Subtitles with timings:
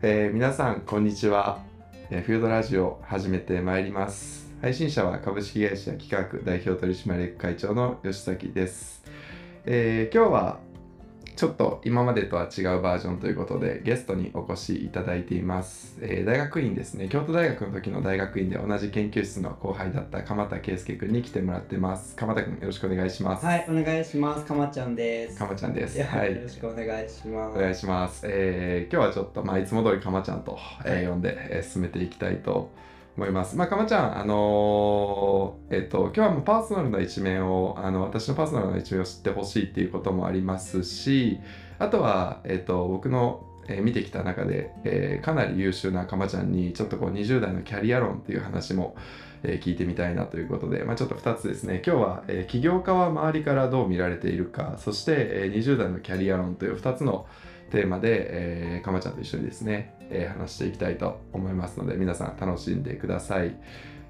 [0.00, 1.58] えー皆さんこんにちは、
[2.08, 4.48] えーフードラジオ始めてまいります。
[4.62, 9.02] 配信者は株式会社企画代表取締役会長の吉崎です、
[9.64, 10.60] えー今日は
[11.38, 24.44] ちょっと今までとは違うバージョンということでゲストにお越しいただいています、えー大学院ですね京都大学の時の大学院で同じ研究室の後輩だった鎌田圭介君に来てもらってます鎌田君よろしくお願いしますはい、お願いします。
[24.46, 25.38] かまちゃんです。
[25.38, 27.56] かまちゃんですはいよろしくお願いします。
[27.56, 28.22] お願いします。
[28.26, 32.87] えー今日はちょっと、まあ、いつも通りかまちゃんと、えーはい呼んで、えー進めていきたいと思います。
[33.18, 41.40] 思いまあ、かまちゃん、あのーえっ、と、今日はもうパーソナルな一面を、あの、私のパーソナルな一面を知ってほしいっていうこともありますし、
[41.80, 48.94] あとは、えっ、と、僕の、えー見てきた中で、えーかなり優秀なかまちゃんに、ちょっとこう20代のキャリア論っていう話も、
[49.42, 51.82] え聞いてみたいなということで、まあ、ちょっと2つですね。
[51.84, 57.26] 今日は、え起業家は周りからどう見られているかそして、えー20代のキャリア論という2つの
[57.70, 63.56] テーマで、えーかまちゃんと一緒にですね、えー話していきたいと思いますので皆さん楽しんでください。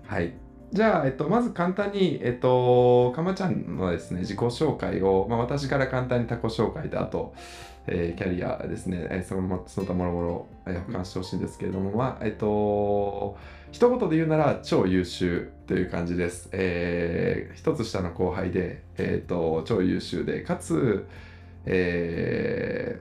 [0.06, 0.32] はい
[0.70, 7.32] じゃあ、えっと、まず簡単に、えっと、かまちゃんのですね、自己紹介を、まあ、私から簡単に他己紹介と、あと、
[7.86, 13.38] えーキャリアですね、えーそのその他もろもろ、えー保管してほしいんですけれども、まあ、えっと、
[13.72, 16.50] 一言で言うなら超優秀という感じです。
[16.52, 21.06] えー一つ下の後輩で、えっと、超優秀で、かつ、
[21.64, 22.98] え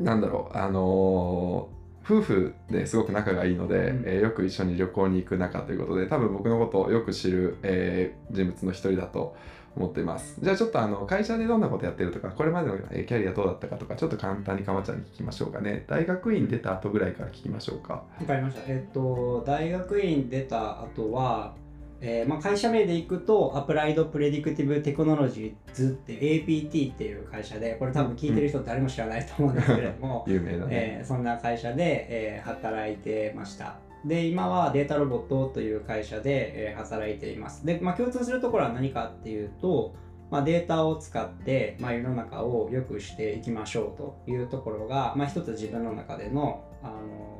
[0.00, 1.77] ーなんだろう、あのー
[2.08, 9.36] 夫婦ですごく仲がいいので、うんえーよく一緒に旅行に行く仲ということで、多分僕のことをよく知る、えー人物の一人だと
[9.76, 10.40] 思っています。
[10.40, 15.84] じゃあちょっとあの会社でどんなことやってるとか、これまでのえーキャリアどうだったかとか、ちょっと簡単にかまちゃんに聞きましょうかね。
[15.86, 17.94] 大学院出た後ぐらいから聞きましょうか。
[17.94, 18.62] わかりました。
[18.66, 21.54] えっと、大学院出た後は、
[22.00, 30.68] えーまあ、会社名でいくと、アプライドプレディクティブテクノロジーズっていう APT っていう会社で、これ多分聞いてる人誰も知らないと思うんですけれども、 有名だね。
[30.70, 33.78] えーそんな会社で、えー働いてました。
[34.04, 37.66] で、今はデータロボットという会社で、えー働いています。
[37.66, 39.94] で、まあ、共通するところは何かっていうと、
[40.30, 47.37] まあ、データを使って、まあ、世の中を良くしていきましょうというところが、まあ、一つ自分の中での、あの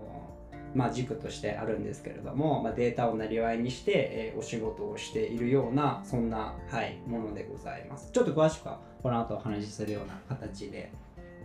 [0.74, 8.10] まあ、軸としてあるんですけれども、まあ、データをなりわいにして、えーお仕事をしているようなそんな、はい、ものでございます。
[8.12, 10.92] ちょっと詳しくはこの後お話しするような形で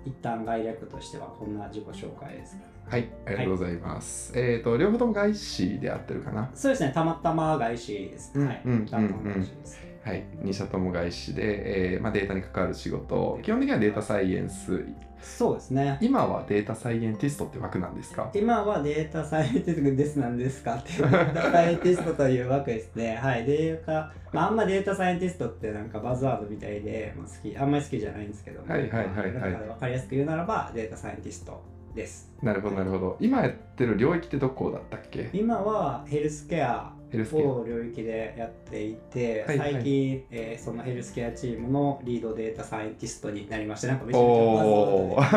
[0.06, 2.57] 一旦概略としてはこんな自己紹介です。
[2.85, 4.38] はい、ありがとうございます。
[4.38, 6.51] えっ、と、両方とも外資で合ってるかな？
[6.53, 8.38] そうですね、たまたま外資です。
[8.38, 9.79] はい、うんたまたま外資です。
[10.03, 14.85] はい、2社とも外資で、えーまあ、データに関わる仕事、基本的にはデータサイエンス、
[15.23, 15.97] そうですね。
[16.01, 18.29] 今はデータサイエンティストって枠なんですか？
[18.34, 23.16] 今はデータサイエンティストですなんですかっていうデータサイエンティストという枠ですね。
[23.16, 23.45] はい。
[23.45, 31.63] データ、まあ、あんまデータサイエンティストってなんかバズワードみたいで、まあ、好き、あんまり好きじゃないんですけども、はいはいはいはい分かりやすく言うならば、データサイエンティスト
[31.95, 32.31] です。
[32.41, 33.17] なるほど、なるほど。
[33.19, 35.29] 今やってる領域ってどこだったっけ？
[35.34, 36.91] 今はヘルスケア。
[37.22, 39.72] を領域でやっていて、はいはい。
[39.74, 44.19] 最近、えーそのヘルスケアチームのリードデータサイエンティストになりましてなんかめちゃ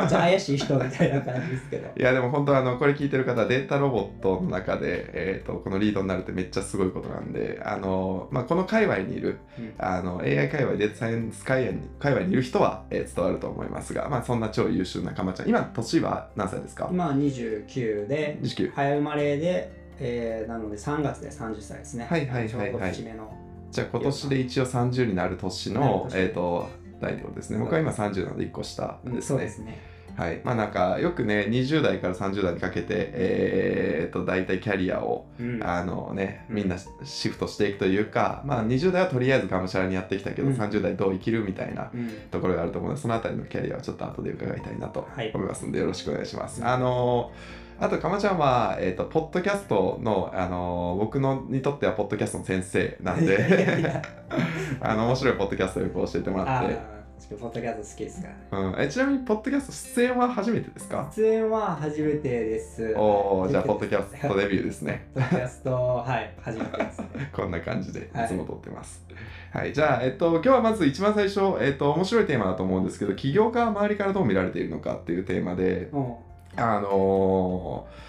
[0.04, 1.88] めちゃ怪しい人みたいな感じですけど。
[1.96, 9.72] いやでも本当あのこれ聞いてる方データロボットの中で、えー、とこのリードになるってめっちゃすごいことなんであの、まあ、この界隈にいるうん。
[9.78, 15.48] あの AI 界隈データサイエンス界隈にいる人は、えー伝わると思いますが、まあ、そんな超優秀なかまちゃん。
[15.48, 16.88] 今年は何歳ですか？
[16.90, 22.06] 今は29で29早生まれで、えーなので3月で30歳ですね。
[22.08, 22.50] はいはいはいはい。
[22.50, 23.34] ちょうど節目の。
[23.70, 26.68] じゃあ今年で一応30になる年の、年えー、と
[27.00, 27.58] 代表ですね。
[27.58, 29.22] 僕は今30なので1個下ですね。
[29.22, 29.78] そうですね。
[30.16, 30.40] はい。
[30.44, 35.62] まあなんかよくね20代から30代にかけてえー、と大体キャリアをうん。
[35.62, 36.56] あのね、うん。
[36.56, 40.54] みんなシフトしていくというか、まあ、20代はとりあえずがむしゃらにやってきたけど、うん。
[40.54, 42.10] 30代どう生きるみたいなうん。
[42.30, 46.62] ところがあると思うのでそのあたりのキャリアはちょっと後で伺いたいなとはい思いますので、よろしくお願いします。
[46.62, 46.66] うん。
[46.66, 47.32] あの
[47.78, 53.82] あとかまちゃんは、えー、とポッドキャストの、あの僕のにとってはポッドキャストの先生なんで。
[53.82, 54.02] や
[54.80, 61.10] あの面白いポッドキャストをよく教えてもらあって、ーポッドキャスト好きですかうん、えちなみにポッドキャスト出演は初めてですか？
[61.14, 62.94] 出演は初めてです。
[62.96, 65.08] おおじゃあポッドキャャストデビューですね。
[65.14, 66.98] ポッドキャストはい初めてです。
[67.00, 67.06] ね
[67.36, 68.28] こんな感じでいはい。
[68.28, 69.04] つも撮ってます。
[69.52, 76.14] はい、じゃあ、えっと、今日はまず一番最初、えっと、面白いテーマだと思うんですけど、起業家は周りからどう見られているのかっていうテーマで、うん
[76.56, 78.06] あのー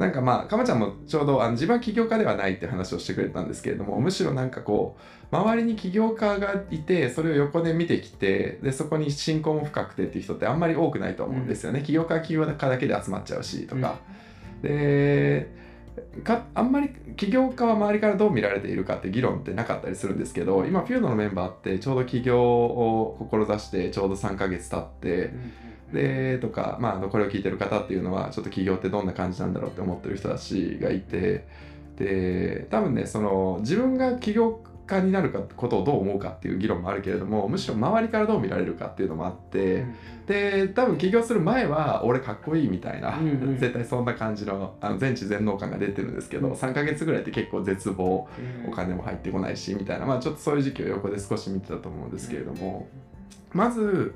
[0.00, 4.96] なんかまあ、かまちゃんもちょうどあの自分は起業家ではないって話をしてくれたんですけれども、むしろなんかこ
[5.30, 11.82] う、周りに起業家がいて、それを横で見てきて、で、そこに信仰も深くてっていう人ってあんまり多くないと思うんですよね。
[11.82, 13.98] 起業家は起業家だけで集まっちゃうし、とか。
[14.62, 15.50] で
[16.24, 25.32] かあんまり起業家は周りからどう見られているかって議論ってなかったりするんですけど今フィールドのメンバーってちょうど起業を志してちょうど3ヶ月経って、
[25.92, 31.46] でとか、まあ、あのこれを聞いてる方っていうのはちょっと起業ってどんな感じなんだろうって思ってる人たちがいて
[31.96, 39.84] で多分ねその自分が起業家になるかことをどう思うかっていう議論もあるけれどもむしろ周りからどう見られるかっていうのもあって、
[40.26, 48.28] で多分起業する前は俺かっこいいみたいな、うんうん絶対そんな感じのあの全知全能感が出てるんですけど、うん3ヶ月ぐらいって結構絶望
[48.64, 52.88] うんお金も入ってこないしみたいなまあちょっとそういう時期を横で少し見てたと思うんですけれども、
[53.52, 54.14] まず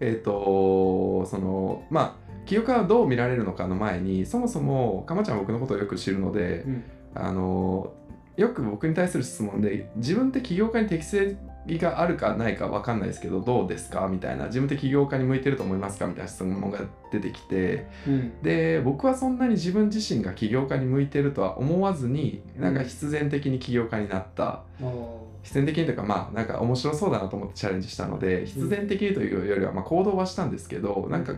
[0.00, 6.84] えっ、とそのまあ起業家はどう見られるのかの前にそもそもかまちゃんは僕のことをよく知るので、うん。
[7.14, 7.92] あの
[8.36, 11.36] よく僕に対する質問で自分って起業家に適性
[11.70, 14.06] があるかないか分かんないですけどどうですか？
[14.08, 16.06] みたいな自分って起業家に向いてると思いますか？
[16.06, 16.78] みたいな質問が
[17.10, 18.40] 出てきてうん。
[18.42, 24.62] で僕はそんなに自分自身が起業家に向いてるとは思わずになんか必然的に起業家になった。
[24.80, 31.32] お必然的にというかまあなんか面白そうだなと思ってチャレンジしたので必然的にというよりはまあ行動はしたんですけどなんか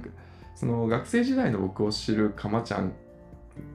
[0.56, 2.92] その学生時代の僕を知るかまちゃん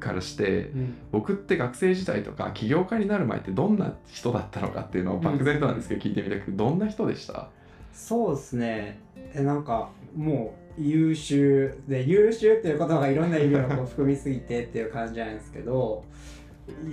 [0.02, 0.94] からしてーうん。
[1.14, 7.48] 僕って学生時代とか起業家になる前ってどんな人だったのかっていうのを漠然となんですけど聞いてみたくてどんな人でした？
[7.94, 9.00] そうですね。
[9.34, 16.04] えなんかもう優秀で優秀っていう言葉がいろんな意味をこう含みすぎてっていう感じなんですけど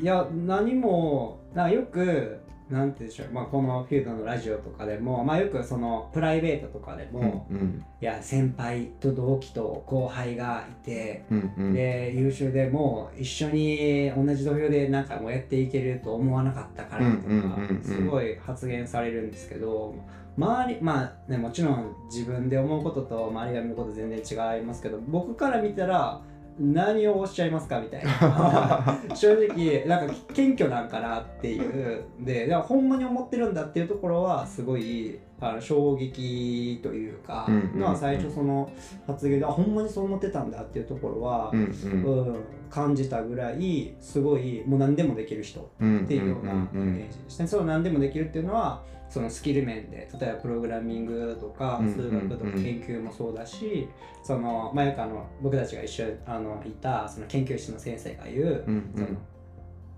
[0.00, 2.39] いや何もなんかよく
[2.70, 11.73] なんてでしょう、まあ、このフィールドのラジオとかでも、まあ、よくそのプライベートとかでも、うんいや先輩と同期と後輩がいてうんうん。
[11.73, 17.82] で優秀でもう一緒に同じ土俵でなんかもうやっていけると思わなかったからとかうんうんうんうん。
[17.85, 19.94] すごい発言されるんですけど
[20.37, 26.23] 周りまあねもちろん自分で思うことと周りが見ること全然違いますけど僕から見たら
[26.58, 27.81] 何をおっしゃいますか？
[27.81, 28.99] みたいな。
[29.14, 32.04] 正直なんか謙虚なんかなっていう。
[32.20, 38.70] ででもほんまに思ってるんだっていうところはすごいあの衝撃というか、うんうんうんまあ最初その
[39.06, 42.26] 発言であほんまにそう思ってたんだっていうところは、うんうん。
[42.26, 42.37] うん
[42.72, 47.46] 感じたぐらいすごいもう何でもできる人うんっていうようなイメうんうんージですね。
[47.46, 48.82] その何でもできるっていうのは
[49.12, 53.87] そのスキル面で例えばプログラミングとかうん数学とかうんうん研究もそうだし、
[54.25, 59.09] その前かあの僕たちが一緒にあのいたその研究室の先生が言う、うんその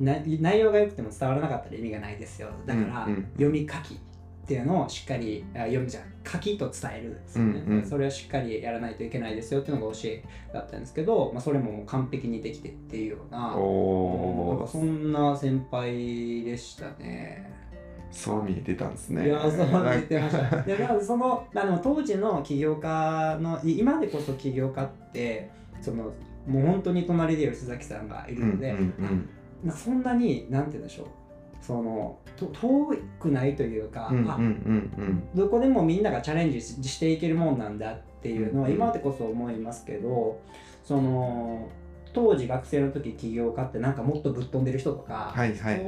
[0.00, 2.49] な内容が良くても伝わらなかったら意味がないですよ。
[2.66, 3.25] だから、うんうん。
[3.34, 6.05] 読み書きっていうのをしっかりあ読みじゃん。
[6.26, 7.87] 書きと伝えるですよね、うんうん。
[7.87, 17.63] それをしっかりやらないといけないですよっていうのが教えだったんですけど、まあ、それも完璧にできてっていうようななんかそんな先輩でしたね。
[18.14, 19.26] そう見えてたんですね。
[19.26, 20.62] いや、そう言ってました。
[20.62, 25.50] で、まあ、その、まあ、でも当時の起業家の、い今でこそ起業家って、
[25.81, 26.12] その、
[26.46, 29.28] もう本当に隣でいる須崎さんがいるので、うんうん
[29.64, 31.06] なそんなに、なんて言うんでしょう、
[31.62, 35.28] その、と遠くないというか、あうんうんうんうん。
[35.34, 38.75] どこでもみんながチャレンジししていけるもんなんだっていうのはうん。
[38.75, 40.38] 今でこそ思いますけど、
[40.84, 41.69] その
[42.14, 45.32] 当時学生の時起業家ってなんかもっとぶっ飛んでる人とか、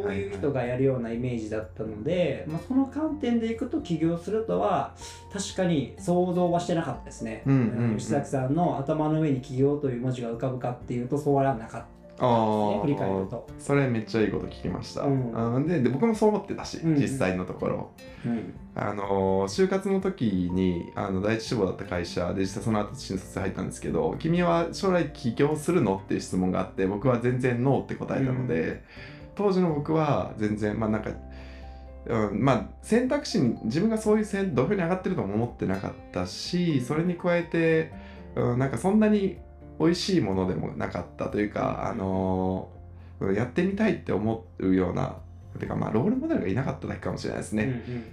[0.03, 4.95] そういう人がやるようなイメージだったので、まあ、その観点でいくと起業するとは
[5.33, 7.43] 確かに想像はしてなかったですね。
[7.47, 7.97] うんうんうん。
[7.97, 13.47] 吉崎さんの頭の上に起業という文字が浮かぶかっていうとそうはなかったあ振り返ると。
[13.59, 15.11] それめっちゃいいこと聞きました、う
[15.61, 15.67] ん。
[15.67, 16.93] でで僕もそう思ってたし、うん。
[16.95, 17.91] うん実際のところ。
[18.25, 18.55] うん。
[18.75, 28.83] あのー就活の時にあの第一志望だった会社で実際その後新卒で入ったんですけど君は将来起業するのっていう質問があって僕は全然ノーって答えたので、
[29.35, 31.11] 当時の僕は全然まあなんか
[32.09, 37.93] うん、まあ選択肢に自分がそういう選土俵に上がってるとも思ってなかったしそれに加えて、
[38.37, 39.39] うん、なんかそんなに
[39.79, 42.77] 美味しいものでもなかったというか、あのー
[43.35, 45.17] やってみたいって思うような
[45.59, 47.65] てかまあロールモデルがいなかっただけかもしれないですね。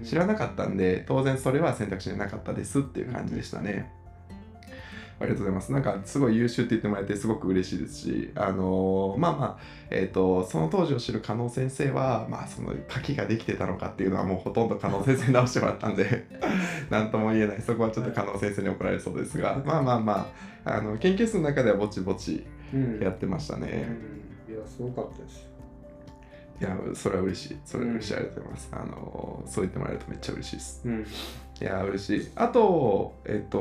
[0.06, 3.92] 知らなかったんで当然それは選択肢になかったですっていう感じでしたね。
[5.24, 5.72] ありがとうございます。
[5.72, 9.58] なんかすごい優秀って言ってもらえてすごく嬉しいですし、あのーまあまあ、
[9.90, 16.28] えっ、と、その当時を知る加納先生は、まあその書きができてたのかっていうのはもうほとんど加納先生に直してもらったんで、
[16.92, 20.28] なんとも言えない、そこはちょっと加納先生に怒られそうですが、まあまあま
[20.66, 23.88] あ、あの研究室の中ではぼちぼちうんやってましたね。
[23.88, 24.20] う
[24.52, 25.48] んいやすごかったです。
[26.62, 27.58] いや、それは嬉しい。
[27.66, 28.16] それは嬉しい。
[28.16, 28.70] ありがとうございます。
[28.74, 30.82] あのーそう言ってもらえるとめっちゃ嬉しいです。
[30.86, 31.06] うん
[31.64, 32.30] いや嬉しい。
[32.36, 33.58] あと、えっと、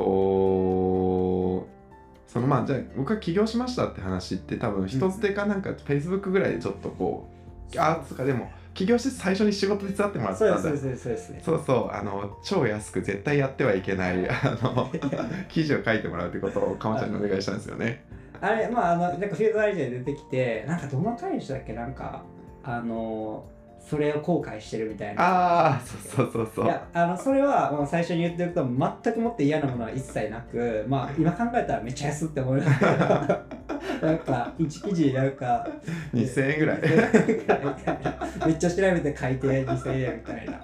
[2.27, 7.29] そのまあ、じゃあ僕が起業しましたって話って多分一つ手かなんか Facebook ぐらいでちょっとこ
[7.73, 14.91] う、あ、つかでも起業して最初に仕事手伝ってもらったんだそうそうそうそうあの、超安く絶対やってはいけない、あの、
[15.47, 18.03] 記事を書いてもらうってことをかまちゃんにお願いしたんですよね。
[18.41, 21.71] あれまああのなんかフィールドアイデア出てきてなんかどの回でしたっけ？
[21.71, 22.23] なんか
[22.61, 23.45] あの
[23.89, 25.21] それを後悔してるみたいな。
[25.21, 26.65] ああそうそうそうそう。
[26.65, 35.67] いやあのそれはもう最初に言ってると全くもって嫌なものは一切なくまあ今考えたらめっちゃ安って思いますけどなんか1記事なんか
[36.13, 37.59] 2000円ぐらい2000円ぐらい。
[37.67, 40.61] みたいなめっちゃ調べて書いて2000円みたいな。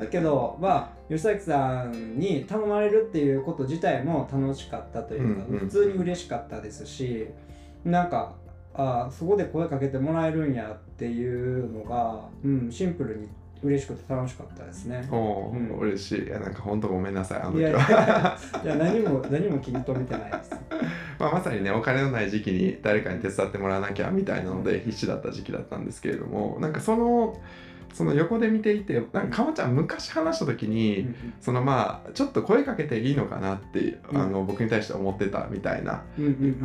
[0.00, 5.58] だけどまあ吉崎さんに頼まれるっていうこと自体も楽しかったというか、うんうん。
[5.60, 7.28] 普通に嬉しかったですし
[7.84, 8.34] なんか
[8.74, 13.28] あそこで声かけてもらえるんやっていうのが、うん、シンプルに
[13.62, 15.06] 嬉しくて楽しかったですね。
[15.10, 15.68] おお、うん。
[15.78, 16.24] 嬉しい。
[16.24, 20.50] いやなんか本当ごめんなさいあのいやい時はやいや何も何も気に留めてないです。
[21.18, 27.38] まあ、まさにねお金のない時期に誰かに手伝ってもらわなきゃみたいなので必死だった時期だったんですけれどもなんかその
[27.92, 34.18] その横で見ていてなんかかまちゃん昔話した時に、そのまあちょっと声かけていいのかなって、うん。
[34.18, 36.02] あの僕に対して思ってたみたいな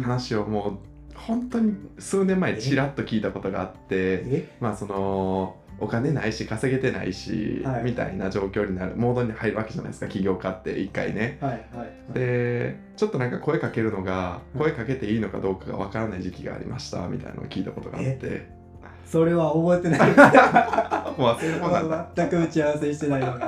[0.02, 4.58] 話をもう本当に数年前ちらっと聞いたことがあってえ？
[4.60, 11.38] まあそのお金ないし稼げてないし、はいみたいな状況になるモードに入るわけじゃないですか起業家って一回ね。
[11.42, 12.14] はいはい。
[12.14, 18.50] でちょっとなんか声かけるのがうん声かけていいのかどうかがわからない時期がありましたみたいなのを聞いたことがあって
[19.06, 20.10] それは覚えてない。
[21.18, 23.44] もう忘れるもんなんだ全く打ち合わせしてないのに。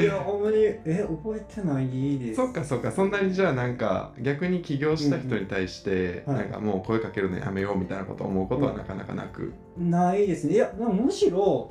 [0.00, 2.18] いや、ほんまに、え、覚えてない？
[2.18, 2.36] です。
[2.36, 10.54] そっかそっかそんなにじゃあなんか逆に起業した人に対してうんうんはいなんかもう声かけるのやめようみたいなことを思うことはなかなかなく、ないですね。
[10.54, 11.70] いや、まあむしろ、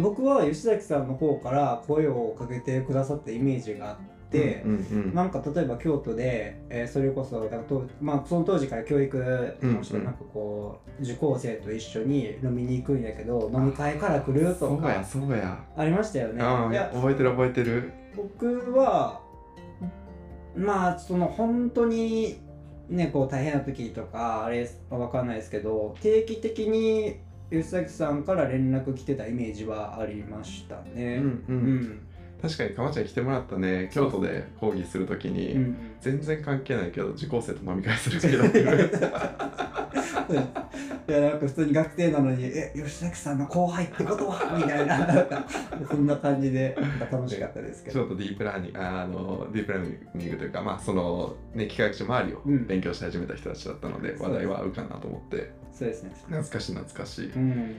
[0.00, 4.02] 僕は吉崎さんの方から声をかけてくださったイメージがあって、
[4.64, 4.76] うんう
[5.10, 9.16] んなんか例えば京都で、えーそれこそだと、まあ、その当時から教育
[9.62, 10.04] の人うんうん。
[10.04, 16.42] なんかこう受講生と一緒に飲みに行くんやけど飲み会から来るとそうやかそうや、ありましたよね。
[16.92, 17.92] 覚えてる覚えてる。
[18.16, 19.20] 僕は
[20.56, 22.40] まあその本当に
[22.88, 27.20] ねこう大変な時とかあれわかんないですけど定期的に
[27.50, 31.16] 吉崎さんから連絡来てたイメージはありましたね。
[31.16, 31.54] うんうん。
[31.54, 32.00] うん
[32.42, 33.90] 確かにかまちゃん来てもらったね。
[33.92, 35.76] 京都で講義するときに、うん。
[36.00, 38.90] 全然関係ないけど受講生と飲み会する時だってる
[41.08, 45.46] いやなんか普通に学生なのに「え吉崎さんの後輩ってことは?」みたいな。
[45.90, 46.76] そんな感じで
[47.10, 48.00] 楽しかったですけど。
[48.00, 52.66] ちょっとディープラーニングあのディープラーニングというかまあそのね機械学習周りをうん。
[52.66, 55.50] 勉強し始めた人たちだったので、そう話題は合うかなと思って。
[55.72, 56.10] そうですね。
[56.26, 57.76] 懐かしい懐かしい、うん、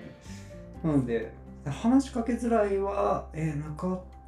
[0.83, 1.31] なので
[1.65, 4.20] 話しかけづらいは、えーなかった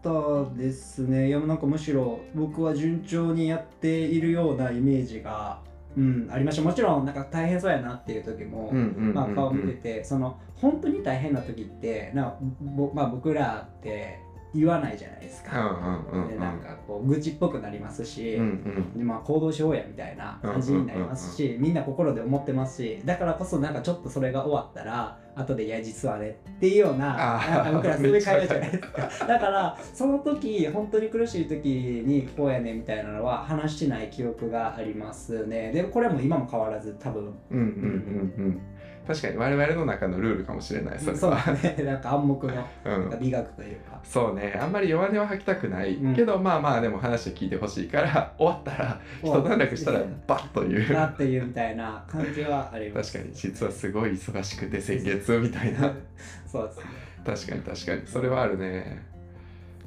[0.56, 1.28] ですね。
[1.28, 5.60] いやなんかむしろ僕は順調にやっているようなイメージが、
[5.98, 6.62] うん、ありました。
[6.62, 14.20] もちろんなんか大変そうやなっていう時も、まあ、顔見ててその本当に大変な時ってなぼ、まあ、僕らって
[14.54, 16.06] 言わないじゃないですうんか。
[16.12, 16.30] うんうんうん。
[16.30, 18.48] でなんかこう愚痴っぽくなりますし、うんう
[18.96, 18.98] ん。
[18.98, 29.28] でまあ、行動しようやみたいな感じになりますし、みんな心で思ってますしだからこそなんかちょっとそれが終わったら後で「いや実はね」っていうようななんか僕らそういう会話じゃないですか。
[29.28, 31.66] だからその時本当に苦しい時
[32.06, 35.72] にこうやねみたいなのは話してない記憶がありますね。
[35.72, 37.34] でこれはもう今も変わらず多分。
[37.52, 38.62] うんうんうんうん
[39.06, 41.76] 確かに我々の中のルールかもしれないそれそうね。
[41.84, 43.20] なんか暗黙のうん。
[43.20, 44.58] 美学というか、そうね。
[44.60, 46.16] あんまり弱音は吐きたくない、うん。
[46.16, 50.94] けどまあまあでも話を聞いてほしいから 終わったら一段落したらバッという。
[50.94, 55.94] なっていうみたいな感じはあります、確かに実はすごい忙しくて先月みたいな。
[56.48, 56.86] そうですね。
[57.26, 58.02] 確かに確かに。
[58.06, 59.13] それはあるね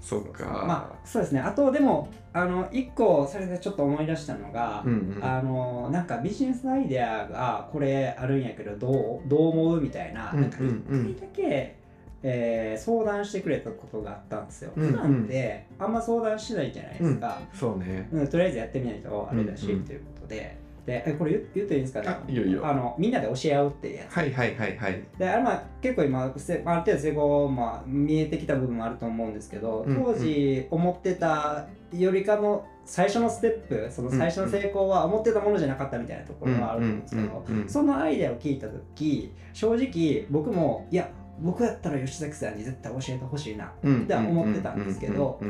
[0.07, 0.45] そっか。
[0.69, 1.41] まあそうですね。
[1.41, 5.25] あとでもあの一個それでちょっと思い出したのが、うんうん。
[5.25, 10.85] あのなんかビジネスアイデアがこれあるんやけどどうどう思うみたいな,、うんなんかうん。
[10.89, 11.77] うん一回だけ、
[12.23, 14.71] えー相談してくれたことがあったんですよ。
[14.77, 14.93] うんうん。
[14.93, 17.41] 普段ってあんま相談しないじゃないですか。
[17.53, 18.09] そうね。
[18.13, 19.85] うんとりあえずやってみないとあれだし、うんうん。
[19.85, 20.57] ということで。
[20.87, 22.09] でえこれ言言っていいんですかね？
[22.09, 22.65] あいいよいいよ。
[22.65, 24.17] あのみんなで教え合うっていうやつ。
[24.17, 25.03] はいはいはいはい。
[25.19, 45.41] であれまあ結構今せある程度成功、まあ、見えてきた部分もあると思うんですけどうん当時思ってたよりかの最初のステップその最初の成功は思ってたものじゃなかったみたいなところがあると思うんですけどそのアイデアを聞いた時正直僕もいや僕やったら吉崎さんに絶対教えてほしいなうんって思ってたんですけど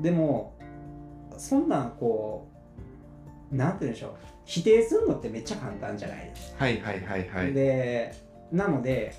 [0.00, 0.54] でも
[1.36, 2.48] そんなんこ
[3.52, 4.10] うなんて言うんでしょう
[4.50, 6.64] 否定するのってめっちゃ簡単じゃないですか。
[6.64, 7.52] はいはいはいはい。
[7.52, 8.12] で
[8.50, 9.14] なので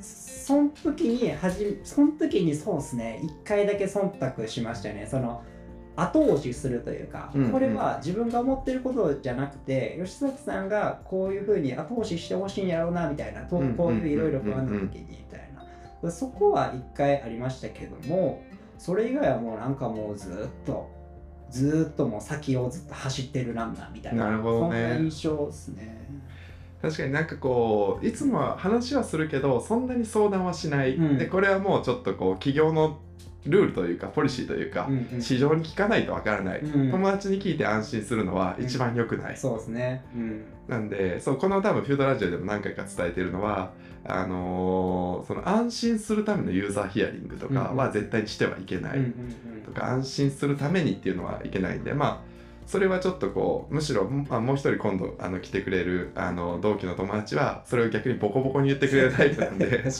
[0.00, 3.20] その時にはじその時にそうですね。
[3.22, 5.06] 一回だけ忖度しましたよね。
[5.06, 5.44] その
[5.94, 7.52] 後押しするというか、うんうん。
[7.52, 13.62] これは自分が思ってることじゃなくて吉崎さんがこういうふうに後押ししてほしいんやろうなみたいなこう
[13.92, 15.48] いういろいろ不安な時にみたい
[16.02, 16.10] な。
[16.10, 18.42] そこは一回ありましたけども
[18.78, 20.90] それ以外はもうなんかもうずっと
[21.52, 24.60] ずっともう先をずっと走ってるランナーみたいななるほどね。
[24.60, 26.08] そんな印象ですね。
[26.80, 31.18] 確かになんかこういつもは話はするけどそんなに相談はしない、うん。
[31.18, 32.98] でこれはもうちょっとこう企業の
[33.46, 35.22] ルールというかポリシーというか、うんうん。
[35.22, 36.90] 市場に聞かないとわからない、うん。
[36.90, 40.04] 友達に聞いて安心するのは一番良くない、そうですね。
[40.14, 40.44] うん。
[40.68, 43.72] なんでそうこの多分フュードラジオでも何回か伝えてるのは
[44.04, 49.06] あのーその安心するためのユーザーヒアリングとかは絶対にしてはいけない、うんう
[49.58, 49.62] ん。
[49.62, 52.31] とか安心するためにっていうのはいけないんでまあ
[52.66, 59.84] それはちょっとこうむしろ、まあ、もう一人今度あの来てくれるあの同期の友達はそれを逆にボコボコに言ってくれるタイプなんで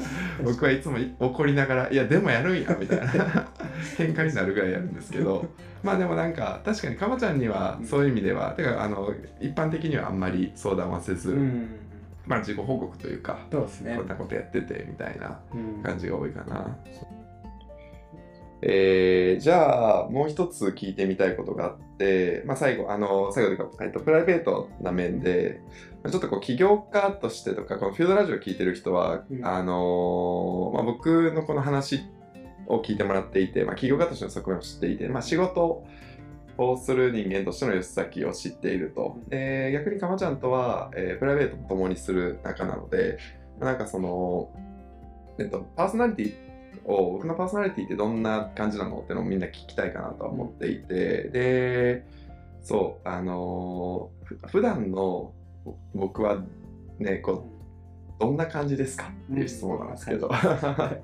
[0.44, 3.06] 僕はいつも怒りながら「いやでもやるんや」みたいな
[3.96, 5.46] 喧嘩になるぐらいやるんですけど
[5.82, 11.36] まあでもなんか確かにかまちゃんにはそういう意味では、てかあの一般的にはあんまり相談はせず、に。
[11.36, 11.68] うん。
[12.26, 14.08] まあ自己報告というか、そうですねこん。
[14.08, 16.76] なことやっててみたいなうん感じが多いかな。
[18.62, 25.62] えー、じゃあもう一つ聞いてみたいことがあって、まあ、最後あの最後というか、えっと、プライベートな面で
[26.02, 32.02] まあちょっとこう起業家としてとかこのフィードラジオを聞いてる人は、うんあのーまあ、僕のこの話
[32.66, 35.84] を聞いてもらっていて、まあ、起業家としての側面を知っていて、まあ、仕事
[36.58, 39.16] をする人間としての良し先を知っていると。
[39.28, 43.18] で逆にかまちゃんとは、えープライベートも共にする仲なので
[43.58, 44.50] なんかその、
[45.38, 46.49] えっと、パーソナリティ
[46.84, 52.06] を僕のパーソナリティってどんな感じなのってのをみんな聞きたいかなとは思っていて、で
[52.62, 55.32] そうあのーふ普段の
[55.94, 56.42] 僕は
[56.98, 59.10] ねこうどんな感じですか？
[59.32, 61.00] っていう質問なんですけど、 あ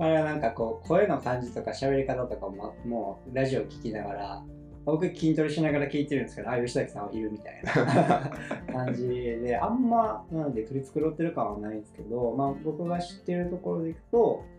[0.00, 4.42] れはなんかこう声の感じとか喋り方とかももうラジオ聞きながら
[4.84, 8.30] 僕筋トレしながら聞いてるんですけどあ吉崎さんはいるみたいな
[8.84, 14.51] 感じであんまなんで取り繕ってる感はないんですけど、まあ、僕が知ってるところでいくとま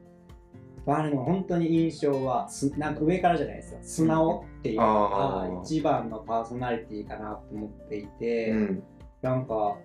[0.86, 3.80] あでも本当に印象はすなんか上からじゃないですよ。
[3.82, 8.84] 素直っていうのが一番のパーソナリティかなと思っていて、うん、
[9.22, 9.78] なんか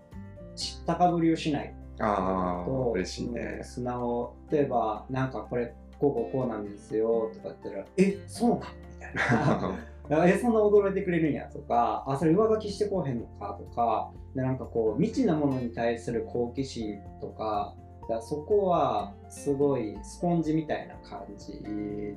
[0.56, 1.74] 知ったかぶりをしない。
[2.00, 3.56] ああと嬉しいね。
[3.58, 3.64] うん。
[3.64, 4.34] 素直。
[4.50, 8.64] 例えばなんかこれこうこうこうなんですよとか言ったらえそうなんみ
[9.00, 9.78] たいな。
[10.26, 17.74] えそんな驚いてくれるんやとかあそれ上書きしてこうへんのかとかでなんかこう未知なものに対する好奇心とか
[18.08, 21.60] だそこはすごいスポンジみたいな感じ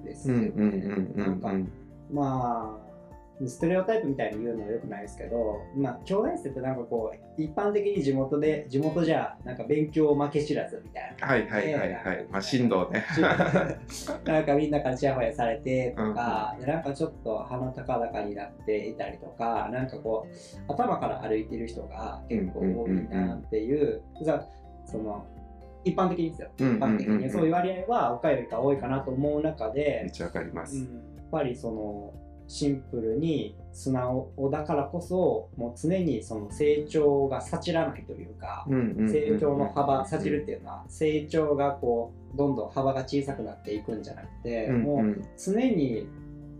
[0.04, 0.51] ですよね。
[0.56, 1.71] うんうんうんうんなんか
[2.12, 2.91] まあ
[3.47, 12.27] ステレオタイプみたいに言うのはよくないですけど、まあ、兄弟生ってなんかこう一般的に地元で地元じゃなんか勉強負け知らずみたいなはいはいはいはい。
[12.30, 13.04] まあ振動ね。
[14.25, 24.45] なんかみんなからちやほやされてとか、でなんかちょっと鼻高々になっていたりとかなんかこう頭から歩いてる人が結構多いなっていう、さ
[24.86, 25.25] その
[25.84, 26.50] 一般的にですよ。
[26.58, 26.96] 一うんうんうんうん。
[26.96, 30.78] 般的にそういう割合は他よりか多いかなと思う中めっで、ちゃわかります。
[30.78, 30.82] うん、
[31.17, 32.13] やっぱりその
[32.48, 46.10] シンプルに素直だからこそもう常にその成長がさちらないというか、成長の幅さじるっていうのは成長がこうどんどん幅が小さくなっていくんじゃなくて、もう常に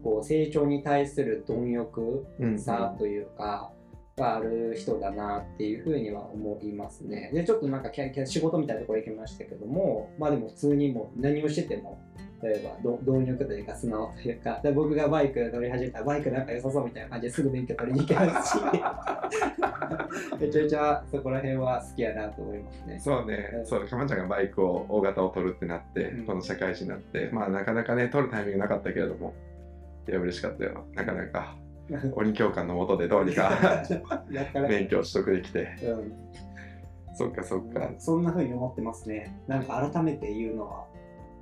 [0.02, 2.26] こう成長に対する貪欲
[2.58, 3.74] さというか、
[4.22, 7.32] がある人だなっていうふうには思いますね。
[7.34, 7.92] でちょっとなんか
[8.26, 12.00] 仕事みたいなところ行きましたけどもまあでも普通にもう何をしてても
[12.42, 18.64] 例えばど貪欲というか素直というかで僕がバイク乗り始めたらバイクなんか良さそうみたいな感じですぐ免許取りに行けますし
[20.40, 23.00] めちゃめちゃそこら辺は好きやなと思いますね。
[23.00, 29.34] そうね、そう、かまちゃんがバイクを、大型を取るってなって、うんこの社会人になって、まあなかなかね、取るタイミングなかったけれども、
[30.08, 30.86] いや、嬉しかったよ。
[30.94, 31.56] なかなか、
[32.16, 33.50] 鬼教官のもとでどうにか
[33.90, 36.14] だから免許を取得できて、うん
[37.14, 37.92] そっかそっか。
[37.98, 39.38] そんな風に思ってますね。
[39.46, 40.88] なんか改めて言うのは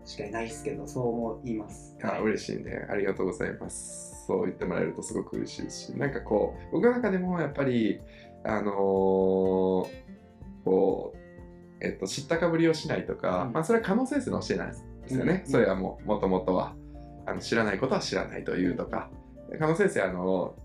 [0.06, 1.96] 確かにないですけど、そう思います。
[2.04, 2.88] あ嬉しいね。
[2.90, 4.26] ありがとうございます。
[4.26, 8.02] そう言ってもらえるとすごく嬉しいし、なんかこう、僕の中でもやっぱり、
[8.44, 9.86] あのー
[10.66, 11.18] こう、
[11.82, 14.76] えっと、知ったかぶりをしないとか、うんまあ、それは可能先生の教えなんで
[15.08, 15.44] すよね。
[15.46, 16.76] うんそれはもう、もともとは
[17.26, 19.10] あの知らないことは知らないというとか、
[19.58, 20.56] 加納先生、あの、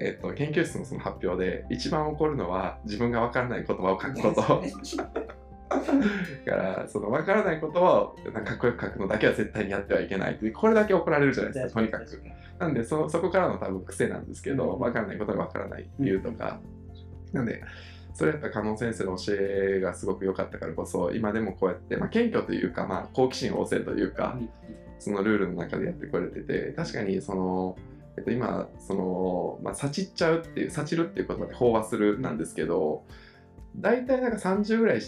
[0.00, 4.62] えっと、研究室のその発表で一番起こるのは自分がわからない言葉を書くこと。
[4.96, 5.04] だ
[6.44, 12.22] から、その分からないことをなんかかっこよく書くのだけは絶対にやってはいけないこれだけ怒られるじゃないですか、とにかく。
[12.58, 16.60] なんでそ、そこからの多分癖なんですけど、うん分からないことが分からない理由とか。
[17.32, 17.62] なんで、
[18.14, 24.38] それやっぱ加納先生の教えがすごく良かったからこそ、今でもこうやって、まあ、謙虚というか、まあ、好奇心旺盛というか、
[25.00, 27.76] そのルールの中でやってこれてて、確かにその、
[28.16, 33.04] えっと、今、その、まあ、さちっちゃうっていう、さちるっていう言葉で飽和するなんですけど、
[33.76, 35.00] 大体なんか30ぐらい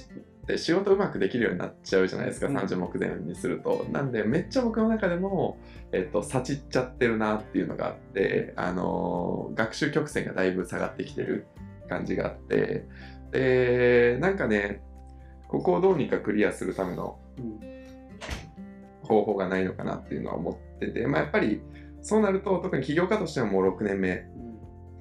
[0.46, 3.86] で仕事うまくできるようになっちゃうじゃないですか、うん30目前にすると。
[3.92, 5.58] なんで、めっちゃ僕の中でも、
[5.92, 11.46] えっと、さちっちゃってるなっていうのがあって、あのー学習曲線がだいぶ下がってきてる
[11.88, 12.84] 感じがあって
[13.30, 14.82] でなんかね
[15.48, 17.76] ここをどうにかクリアするためのうん
[19.02, 21.62] 方法がないのかなっていうのは思ってて、まあ、やっぱり
[22.06, 24.26] そうなると特に起業家としてはもう6年目。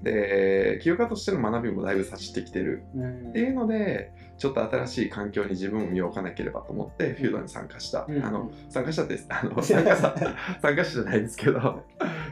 [0.02, 2.84] で起業家としての学びもだいぶ差してきてる。
[2.96, 8.26] うんっていうのでちょっと新しい環境に自分を身を置かなければと思ってフュードに参加した、うん。
[8.26, 10.16] あの参加したってあの 参加者。
[10.62, 11.84] 参加者じゃないんですけど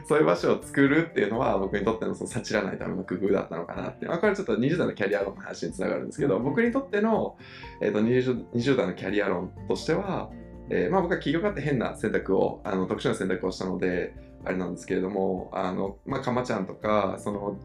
[0.08, 6.42] そういう場所を作るっていうのは僕にとってのその察知らないための工夫だったのかなって、まあ、これちょっと20代のキャリア論の話につながるんですけど、うん。
[6.42, 7.36] 僕にとっての、
[7.80, 10.30] えー、と 20, 20代のキャリア論としては、
[10.70, 17.58] えーまあ、僕は起業家って変な選択をあの特殊な選択をしたのであれなんですけれどもあの、まあ、かまちゃんとかその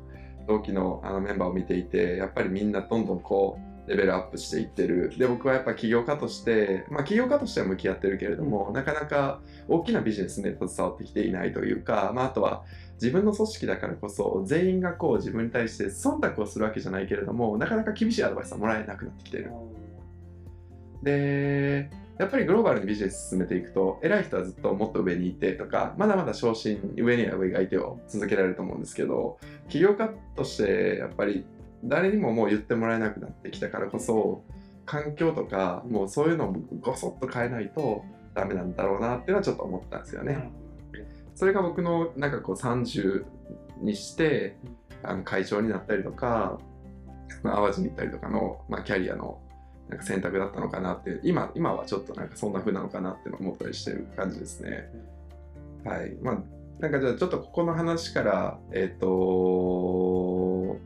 [0.48, 5.12] 同期のあのメンバーを見ていてやっぱりみんなどんどんこうレベルアップしていってる。
[5.18, 12.64] で僕はやっぱ起業家としてまあ起業家としては向き合ってるけれども、なかなか大きなビジネスに携わってきていないというか、まあ、あとは
[12.94, 19.52] 自分の組織だからこそ全員がこう自分に対して忖度をするわけじゃないけれどもなかなか厳しいアドバイスはもらえなくなってきてる。
[21.02, 21.90] で
[22.20, 31.46] やっぱりグローバルにビジネス進めていくと偉い人はずっともっと上にいてとかまだまだ昇進上には上がいてを続けられると思うんですけど起業家としてやっぱり
[31.84, 34.44] 誰にももう言ってもらえなくなってきたからこそ
[34.86, 38.04] 環境とかもうそういうのをごそっと変えないと
[38.34, 40.52] ダメなんだろうなっていうのはちょっと思ったんですよね。
[41.36, 43.24] それが僕のなんかこう30
[43.82, 44.58] にして
[45.04, 46.60] あの会長になったりとか
[47.44, 49.40] 淡路に行ったりとかの、まあ、キャリアの
[49.90, 54.90] なんか選択だったのかなって今今はちょっとなんかそんな風なのかなって思ったりしてる感じですね。
[55.84, 56.38] はいまあ
[56.80, 60.78] なんかじゃあちょっとここの話からえっ、と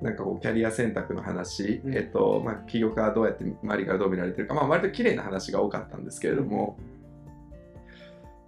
[0.00, 6.78] なんかこうキャリア選択の話、うんえっとまあ、起業家はどうやって周りからどう見られてるか、まあ、割と綺麗な話が多かったんですけれども、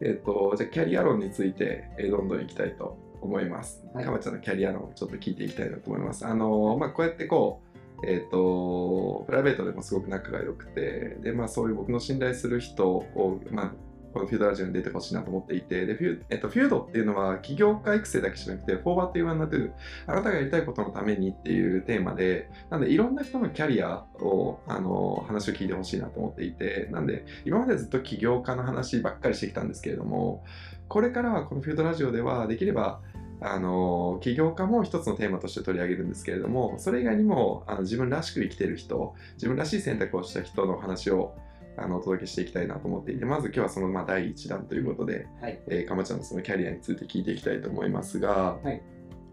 [0.00, 3.84] えっとじゃあキャリア論について、えーどんどんいきたいと思います。
[3.92, 6.26] はいかまちゃんのキャリア論をちょっと聞いていきたいなと思います。
[6.26, 7.65] あのまあ、こうやってこう、
[8.04, 13.72] えっとプライベートでもすごく仲が良くてで、まあ、そういう僕の信頼する人を、まあ、
[14.16, 19.70] このフュードラジオに出てほしいなと思っていて、でフュ,、えっと、フュードっていうのは起業家育成だけじゃなくて、フォーバーっていうワンナトゥ
[20.06, 30.44] あなたがやりたいことのためにっていうテーマで、なんでいろんな人のキャリアを、あの、話を聞いてほしいなと思っていて、なんで今までずっと起業家の話ばっかりしてきたんですけれども、
[30.88, 33.02] これからはこのフュードラジオではできれば、
[33.40, 41.34] あの起業家も一つのテーマとして取り上げるんですけれどもそれ以外にもあの自分らしく生きている人自分らしい選択をした人の話を
[41.76, 45.60] あのお届けしていきたいなと思っていてまず今日はその、まあ、第1弾ということで、はい。
[45.68, 48.82] えーかまちゃんのそのキャリアについて聞いていきたいと思いますが、はい。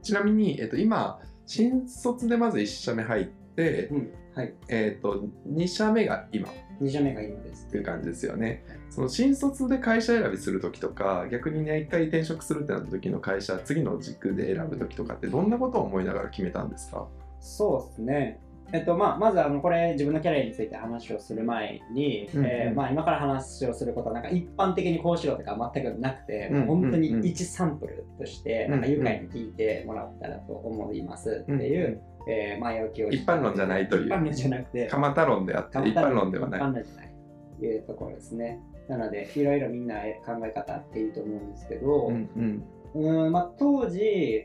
[0.02, 4.14] ちなみに、えっと、今新卒でまず1社目入って、うん。
[4.36, 4.54] はい。
[4.70, 6.50] えっと2社目が今。
[6.82, 8.64] 2社目が今ですっていう感じですよね。
[8.90, 17.08] その新卒で会社選びするときとか、逆にね、一回転職するってなった時の会社、次の軸で選ぶときとかって、どんなことを思いながら決めたんですか？
[17.40, 18.40] そうですね。
[18.72, 22.46] えっとまあ、まずあのこれ自分のキャリアについて話をする前に、うんうん。
[22.48, 36.60] えーまあ、今から話をすることはなんか一般的にこうしろとか全くなくて、うんもう本当にうんうん一サンプルとして、うんなんか愉快に聞いてもらったらと思いますっていう、えー前置きを一般論じゃないという一般論じゃなくて鎌田論であって、一般論ではない。
[36.60, 37.14] 一般論じゃない
[37.60, 38.60] というところですね。
[38.90, 42.64] なので、いろいろみんな考え方あっていいと思うんですけど、うんうん
[42.96, 44.02] うんまあ、当時、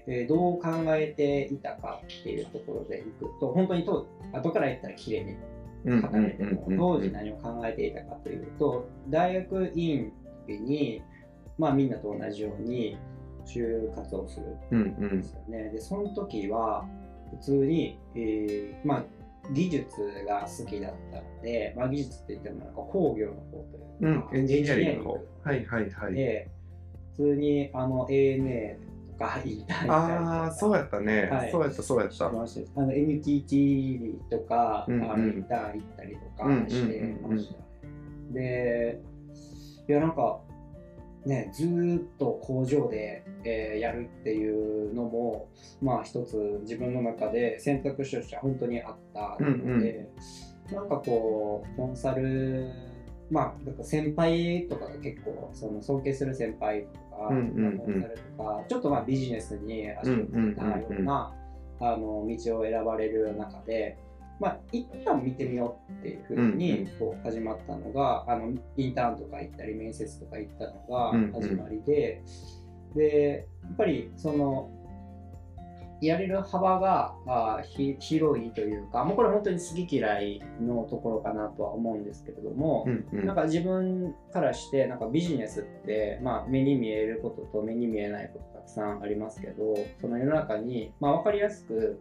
[0.07, 5.37] えーどう考えていたかっていうところでいくと、本当にと後から言ったら綺麗に
[5.85, 10.11] うん書かれても、うん当時何を考えていたかというと、大学院の
[10.47, 11.03] 時に、
[11.59, 12.97] まあ、みんなと同じように
[13.45, 15.71] 就活をするうんうんんですよね。
[15.71, 16.87] で、その時は、
[17.31, 19.05] 普通に、えーまあ、
[19.53, 19.87] 技術
[20.27, 25.15] が好きだったので、まあ、技術って言ってもなんか工業の方というか、うんエンジニアリングの方。
[25.45, 26.15] はいはいはい。
[26.15, 26.51] で、
[27.17, 28.77] 普通にあの ANA
[29.11, 31.51] とかインターンああ、そうやったね、はい。
[31.51, 32.27] そうやったそうやった。
[32.27, 35.11] あの NTT とか、うんうん。
[35.11, 36.67] あのインターン行ったりとうんうんうんうん。
[36.67, 37.59] かしてましたね。
[38.33, 39.01] で、
[39.89, 40.41] いやなんか、
[41.27, 45.49] ね、ずーっと工場で、えーやるっていうのも、
[45.83, 50.09] まあ一つ自分の中で選択肢としては本当にあったので、
[50.73, 52.71] なんかこう、コンサル、
[53.31, 57.79] まあ、なんか先輩とかが結構、その尊敬する先輩とか、うんうんうん。
[57.79, 61.35] コンサルとか、ちょっとまあビジネスに足をつけたような、
[61.81, 63.97] あの道を選ばれる中で、
[64.41, 66.87] まあ、一旦見てみようっていうふううんうにん。
[66.99, 71.33] こう始まったのが、あのインターンとか行ったり面接とか行ったのがうんうん。
[71.33, 72.23] 始まりで、
[72.95, 74.71] でやっぱりその
[76.01, 83.27] やれる幅があひ広いというか、もうこれ本当に好き嫌いのところかなとは思うんですけれども、うんうん。
[83.27, 92.01] なんか自分からしてなんかビジネスって、まあ、目に見えることと目に見えないことたくさんありますけどその世の中に、まあ、分かりやすく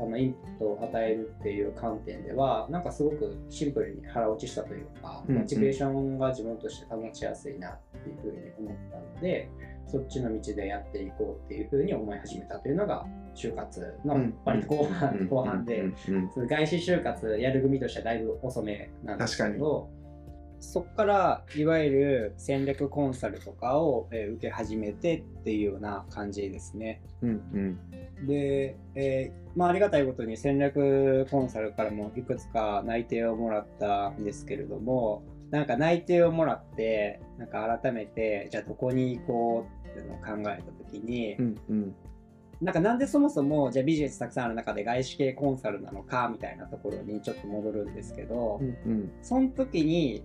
[0.00, 5.40] あのインプットを与えるっていう観点ではなんかすごくシンプルに腹落ちしたというか、うんうん。
[5.42, 9.50] モチベーションが自分として保ちやすいなっていうふうに思ったので
[9.86, 14.34] そっちの道でやっていこうっていうふうに思い始めたというのが就活のうん。
[14.44, 15.28] 割と後半,、うん。
[15.28, 15.84] 後半で。
[16.48, 19.90] 外資就活やる組としてはだいぶ遅めなんですけど
[20.60, 27.02] そこからいわゆる戦略コンサルとかを、えー受け始めてっていうような感じですね。
[27.22, 28.26] うんうん。
[28.26, 41.94] で、えーまあ、ありがたいことに戦略コンサルからもいくつか内定をもらったんですけれどもなんか内定をもらってなんか改めてじゃあどこに行こうっていうのを考えた時に、うんうん。
[42.60, 49.12] なんかなんでそもそもじゃあビジネスたくさんある中で外資系コンサルなのかみたいなところにちょっと戻るんですけど、うんうん。
[49.22, 50.24] その時に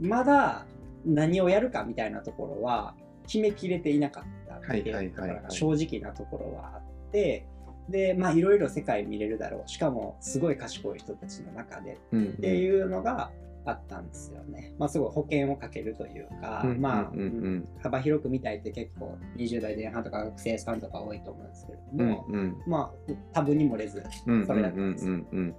[0.00, 0.66] まだ
[1.04, 2.94] 何をやるかみたいなところは
[3.26, 7.46] 決めきれていなかったっていうところが正直なところはあって。
[7.88, 9.68] でまあいろいろ世界見れるだろう。
[9.68, 13.30] しかもすごい賢い人たちの中でうんっていうのが
[13.64, 14.74] あったんですよね。
[14.78, 17.68] まあすごい保険をかけるというか、うんまあ、うんうん。
[17.82, 22.56] 幅広く見たいって結構20代前半とか学生さんとか多いと思うんですけれどうんも、うん。
[22.66, 25.12] まあ多分に漏れずうんそれだったんですよ。
[25.12, 25.54] うんうん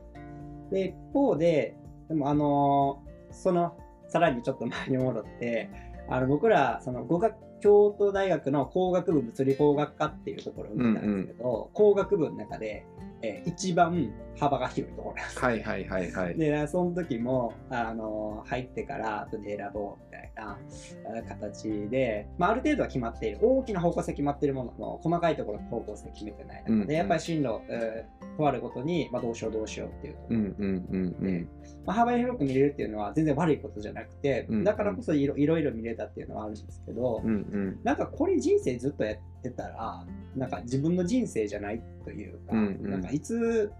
[0.71, 1.75] で一方で
[2.10, 3.75] でもあのその
[4.10, 5.69] さらにちょっと前に戻って
[6.10, 12.86] あの僕らその語学京都大学の工学部物理工学科っていうところを見たんですけど、工学部の中で、
[13.22, 15.36] えー一番幅が広いところなんです。
[15.36, 16.38] よはいはいはいはい。
[16.38, 23.39] でその時もあの入ってから後で選ぼうみたいなあ形で、まあ、ある程度は決まっている。
[23.41, 26.91] 大きな方向性決まっているものの細かいところの方向性決めてない中で、うんうん。
[26.91, 30.38] やっぱり進路、えー変わるごとに、まあ、どうしようどうしようっていうところ。
[30.38, 31.49] うんうんうんうん。
[31.86, 34.63] まあ、幅広く見れるっていうのは全然悪いことじゃなくて、うん。
[34.63, 37.80] だからこそいろいろいろ見れたっていうのはあるんですけど、うんうん。
[37.84, 40.06] なんかこれ人生ずっとやってたら
[40.38, 42.91] なんか自分の人生じゃないというか、うんうん。
[42.91, 43.73] なんかいつ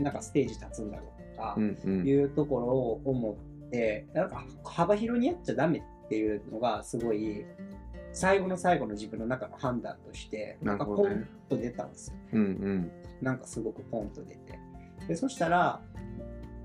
[0.00, 3.32] なんかステージ立つんだろうとかうんうんいうところを思
[3.66, 7.44] ってなんか幅広にやっちゃダメっていうのがすごい
[8.12, 12.16] 最後の最後の自分の中の判断としてなんかポンと出たんですよ。
[12.32, 12.90] うんうん
[13.22, 14.58] なんかすごくポンと出て。
[15.08, 15.80] でそしたら、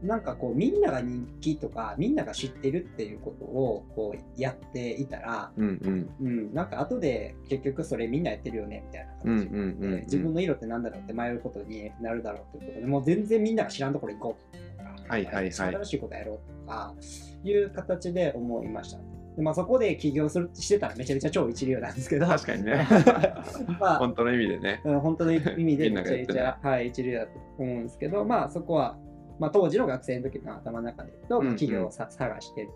[0.01, 6.27] なんかこう、みんなが人気とか、みんなが知ってるっていうことをこうやっていたら、うんうん。
[6.27, 9.49] うん、なんか後で結局それみんなやってるよねみたいな感じ。
[9.49, 14.57] で、んうんうん自分の色ってなんだろうって迷うことになるだろうということで、もう全然みんなが知らんところ行こう。
[14.77, 15.51] とか、はいはいはい。
[15.51, 16.93] 新しいことやろうとか、
[17.43, 18.99] いう形で思いました。
[19.35, 22.85] でまあ、そこで起業するしてたらめちゃめちゃ超一流なんですけど、確かにね。
[23.79, 24.81] まあ、本当の意味でね。
[24.83, 28.97] うん本当の意味でめちゃめちゃ、はい、一流だと思うんですけど、まあそこは、
[29.39, 31.54] まあ、当時の学生の時の頭の中で言うと、うんうん。
[31.54, 32.67] 企業をさ探してっ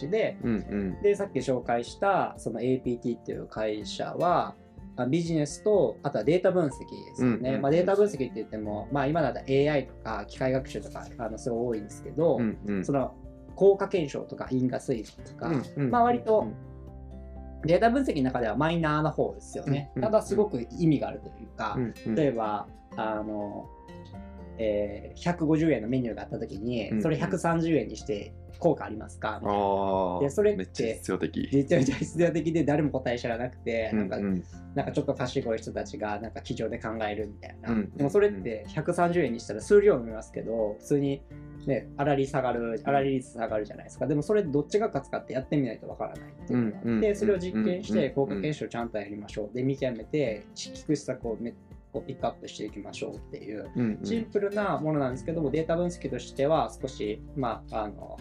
[0.00, 1.02] てで、うんうん。
[1.02, 4.54] で、さっき紹介したその APT っていう会社は、
[4.96, 7.50] まあビジネスと、あとはデータ分析ですよね。
[7.50, 7.62] うんうん。
[7.62, 12.84] まあ、データ分析って言っても、まあ、今だったら AI とか機械学習とかあのすごい多いんですけど、うんうん。
[12.84, 13.14] その
[13.54, 15.90] 効果検証とか因果推論とか、うんうん。
[15.90, 16.46] まあ割と
[17.64, 19.90] データ分析の中ではマイナーな方ですよね。
[19.96, 20.02] うん。
[20.02, 22.14] ただすごく意味があるというか、うんうん。
[22.14, 23.68] 例えば、あの、
[24.58, 29.38] えー150円のメニューがあった時に、うんそれ130円にして効果ありますか？
[29.42, 30.20] みたいな。
[30.20, 31.50] でそれってめっちゃ必要的。
[31.52, 34.24] めちゃめちゃ必要的で誰も答え知らなくて、なんかうん。
[34.24, 34.44] うん
[34.76, 37.90] なんかちょっと賢い人たちがなんか机上で考えるみたいな、うん。
[37.96, 41.22] でもそれって130円にしたら数量見ますけど普通に
[41.66, 44.06] ね粗利下がる粗利率下がるじゃないですか。
[44.06, 49.56] でもそれどっちが勝つかってやってみないとわからないっていうのがあって、うんうんそれを実験しうんて効果検証ちゃんとやりましょう。
[49.56, 51.54] で見極めて効く施策をめ
[51.96, 58.18] こうピックアップしていきましょうっていううんシンプルなものなんですけども、データ分析としては少し、まあ、あの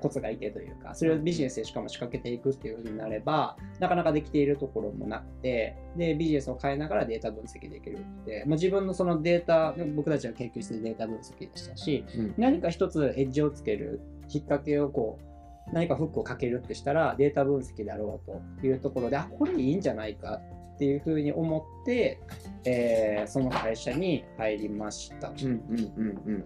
[0.00, 12.34] コツがいてというか、それをビジネスでしかも仕掛けていくっていうふうになれば、なかなかできているところもなくて、で、ビジネスを変えながらデータ分析できるって、まあ、自分のそのデータ、僕たちが研究してるデータ分析でしたし、うん。
[12.38, 20.40] 何か一つエッジをつけるきっかけをこう、何かフックをかけるってしたらデータ分析だろうというところで、あ、これいいんじゃないか
[20.78, 22.20] っていうふうに思って、
[22.64, 25.32] えーその会社に入りました。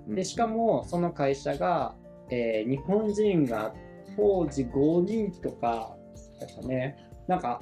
[0.09, 1.95] でしかもその会社が、
[2.31, 3.75] えー日本人が
[4.16, 5.95] 当時5人とか
[6.40, 6.97] ですかね。
[7.29, 7.61] なんか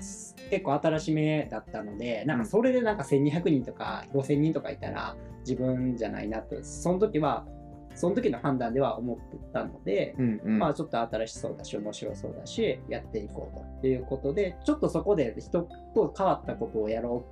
[0.48, 6.62] 結構新しめだったのでなんかそれでなんか1200人とか5000人とかいたら自分じゃないなと。
[6.62, 7.46] その時は
[7.94, 17.30] その時の判断では思ってたので、うんうんまあちょっと新しそうだし面白そうだしやっていこうということでちょっとそこで人と変わったことをやろう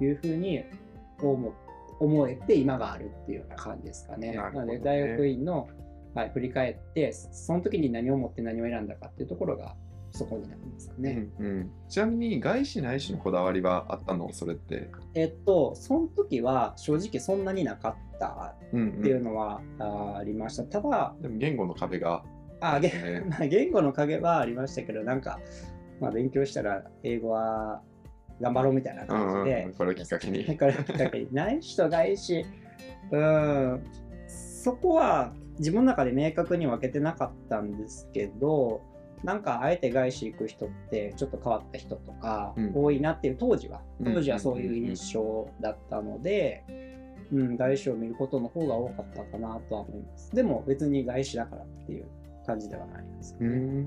[0.00, 0.64] というふうに
[1.20, 1.54] 思
[2.00, 4.32] 思えて今があるっていうような感じですかね。
[4.32, 5.68] なねので大学院の、
[6.14, 9.76] はい、振り返ってその時に何を思って何を選んだかっていうところが
[10.20, 11.28] そこになりますかね。
[11.38, 14.30] うんうん、ちなみに外資内資のこだわりはあったの？
[14.34, 14.90] それって。
[15.14, 20.64] えっとその時は正直そんなになかったうんっていうのは、あありました。
[20.64, 22.22] ただでも言語の壁が。
[22.60, 23.24] あ言ね。
[23.30, 25.40] まあ言語の影はありましたけどなんか、
[26.00, 27.80] まあ、勉強したら英語は
[28.42, 30.44] 頑張ろうみたいなうん感じで、うんこれをきっかけに。
[30.44, 31.28] これをきっかけに。
[31.32, 32.44] 内視と外視
[33.10, 33.80] うん。
[34.28, 38.82] そこは自分の中で明確に分けてなかったんですけど
[39.22, 42.72] なんかあえて外資行く人ってちょっと変わった人とかうん。
[42.74, 43.82] 多いなっていう当時は。
[44.00, 44.14] うん。
[44.14, 46.64] 当時はそういう印象だったので、
[47.32, 50.34] うん、外資を見ることの方が多かったかなとは思います。
[50.34, 52.06] でも別に外資だからっていう
[52.46, 53.52] 感じではないですうね、ん。
[53.52, 53.86] うん。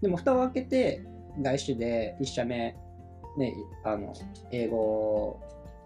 [0.00, 1.04] でも蓋を開けて
[1.40, 2.76] 外資で1社目、
[3.36, 4.14] ね、あの
[4.50, 5.40] 英語を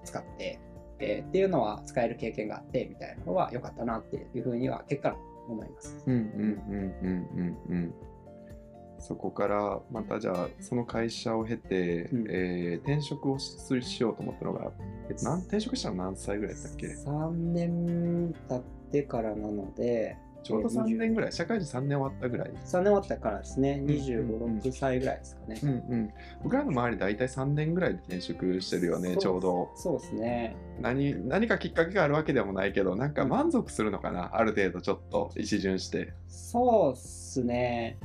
[0.04, 0.60] 使って、
[0.98, 5.16] えーっていうのは使える経験があってみたいなのは良かったなっていうふうには結果
[5.48, 6.02] 思います。
[6.06, 7.58] うんうんうんうんうん。
[7.68, 7.94] うん
[8.96, 12.26] そこからまたじゃあその会社を経て、うん。
[12.30, 14.72] えー転職をししようと思ったのが、
[15.08, 25.60] えっと、転職したの何歳ぐらいだったっけ？3年経ってからなのでちょうど3年ぐらい社会人3年終わったぐらい、3年終わったからですねうん25、うん6歳ぐらいですかね。
[25.62, 26.10] うんうん、
[26.42, 30.56] 僕らの周り大体3年ぐらいで転職してるよねちょうどそうですね。
[30.80, 37.98] 何何かきっかけがあるわけでもないけどなんか満足するのかなある程度ちょっと一巡して、そうっすね。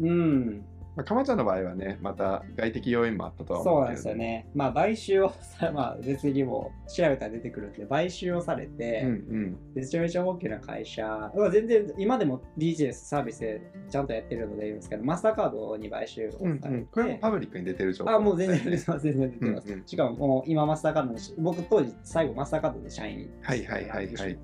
[0.00, 0.64] うん。
[0.96, 4.46] まあ、かまちゃんの場合はねまた外的要因もあったとはそう思うけどなんですよね。
[4.54, 9.58] まあ、買収をさ、まあ、別にもう調べたら出てくるんで、買収をされて、うんうん。
[9.74, 18.10] めちゃめちゃ大きな会社、まあ全然今でも DJS サービスでちゃんとやってるので言うんですけど、マスターカードに買収をさうんれて、うん、これもパブリックに出てる情報。
[18.10, 19.68] あ、もう全然出てます、 全然出てます。
[19.68, 19.86] うんうん。
[19.86, 24.38] しかももう今マスターカードのし、僕当時最後マスターカードで社員はいはいはいはい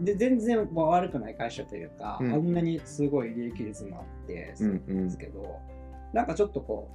[0.00, 2.32] でで全然悪くない会社というか、うん。
[2.32, 5.04] あんなにすごい利益率もあって、うんうん。
[5.04, 5.60] ですけど、
[6.12, 6.90] なんかちょっとこ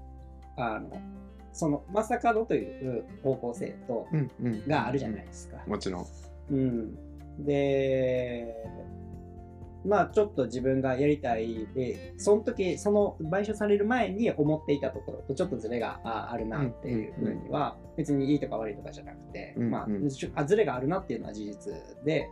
[0.58, 0.90] う、あの、
[1.52, 4.68] そのマスターカードという方向性と、うんうん。
[4.68, 5.58] があるじゃないですか。
[5.68, 6.06] もちろん。
[6.52, 7.46] うん。
[7.46, 8.56] で、
[9.86, 20.08] まあちょっと自分がやりたいで、その時、その買収される前に思っていたところとちょっとズレがああるなっていうふうには、別にいいとか悪いとかじゃなくて、うんまうん。
[20.08, 21.74] あ、あズレがあるなっていうのは事実
[22.04, 22.30] で、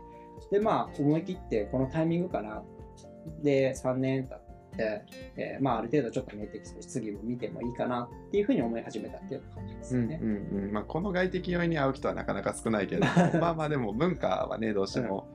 [0.50, 2.62] で、まあ思い切ってこのタイミングかな。
[3.42, 5.04] で、3年経って、
[5.36, 10.18] えーまあある程度ちょっと見えてきて、次も見てもいいかなっていうふうに思い始めたっていう感じですね。
[10.22, 13.04] うんうんうんまあ、この外的要因に合う人はなかなか少ないけど
[13.40, 15.28] まあまあでも文化はねどうしても、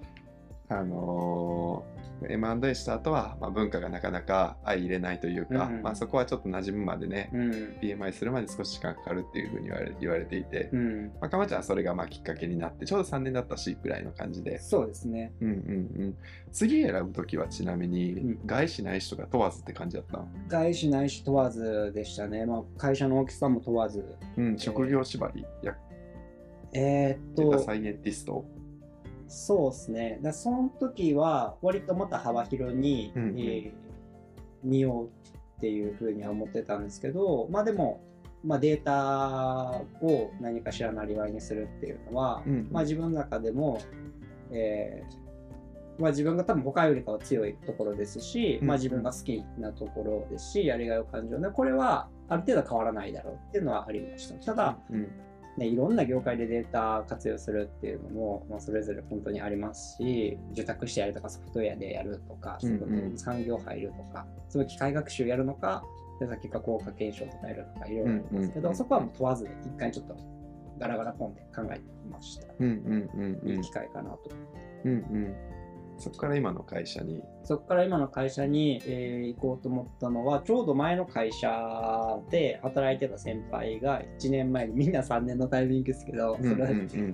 [0.79, 1.93] あのー
[2.29, 7.51] M&A した後は、まあ、文化がなかなか相入れないというか、うんまあ、そこはちょっと馴染むまでね、うん。
[7.81, 11.05] PMI するまで少し時間かかるっていうふうに言われ言われていて、うん。
[11.19, 15.33] まあ、かまちゃんはそれがまあきっかけになってちょうど3年だったしぐらいの感じで、そうですね。
[15.41, 16.17] うんうんうん、
[16.51, 20.27] 次選ぶ時はちなみに、うん外資ないしとか問わずって感じだったの？
[20.47, 22.45] 外資ないし問わずでしたね。
[22.45, 24.05] まあ、会社の大きさも問わず。
[24.38, 25.75] うん、職業縛りや
[26.73, 28.45] えーっデータと、サイエンティスト
[29.33, 30.19] そうですね。
[30.21, 33.39] だその時は、割ともっと幅広に、うんうん。
[33.39, 33.73] えー
[34.63, 35.05] 見よう
[35.57, 38.01] っていうふうには思ってたんですけど、まあでも、
[38.43, 43.79] まあ、データを何かしらなりわいにするっていうのは、うんまあ、自分の中でも、
[44.51, 51.39] えーまあ、自分が多分他よりかは強いところですし、うんまあ、自分が好きなところですしやりがいを感じる。
[51.39, 54.45] のでこれはある程度変わらないだろうっていうのはありました。
[54.45, 55.07] ただ、うん
[55.57, 65.83] ね、いろんな業界でデータ活用するっていうのも、まあ、それぞれ本当にありますし受託してやるとかソフトウェアでやるとか、うんうん産業入るとかその機械学習やるのか
[66.19, 70.17] でさっきか効果検証とかやるとかいろいろありますけど、うんうんうんそこはもう問わずに一回ちょっと
[70.79, 72.47] ガラガラポンで考えてみました。
[72.59, 74.31] うんうんうんうんいい機会かなと。
[74.85, 75.35] うんうん
[75.97, 77.21] そこから今の会社に？
[77.43, 86.67] そこから今の会社に、えー行こうと思ったのは、ちょうど前の会社で働いてた先輩が1年前に、みんな3年のタイミングですけど、その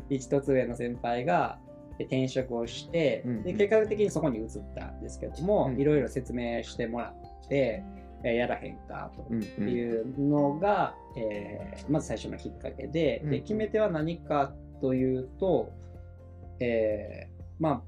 [0.09, 1.59] 一つ上の先輩が
[1.99, 7.13] え転職をして、うんうんで結果的にそこに移ったんですけども、うんいろいろ説明してもら
[7.45, 7.83] って、
[8.23, 9.25] えーやらへんかと。
[9.29, 13.31] うんっていうのが、えーまず最初のきっかけで,、うん。
[13.31, 15.71] で決め手は何かというと、
[16.59, 17.81] えーまあ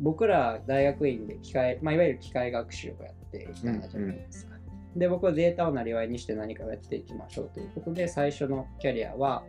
[0.00, 4.56] 僕ら大学院で機械、まあ、いわゆる機械学習をやっていたじゃないですか。
[4.96, 9.44] で僕はデータをなりわいにして何かをやっていきましょうということで最初のキャリアは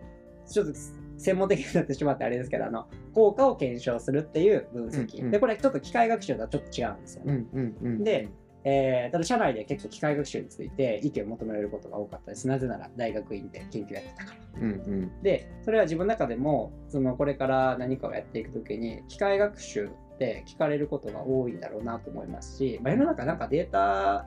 [0.45, 0.73] ちょっと
[1.17, 7.33] 専門的になってしまってあれですけどあの効果を検証するっていう分析、うんうんでこれちょっと機械学習とはちょっと違うんですよね。
[7.33, 8.29] うんうんうんで
[8.63, 12.47] えーただ社内で結構機械学習について意見を求められることが多かったです。
[12.47, 14.61] なぜなら大学院で研究やってたから。
[14.61, 14.73] うんう
[15.05, 24.25] んで、それは自分の中でも、そのこれから何かをやっていくときに、機械学習って聞かれることが多いんだろうなと思いますし、まあ、世の中なんかデータ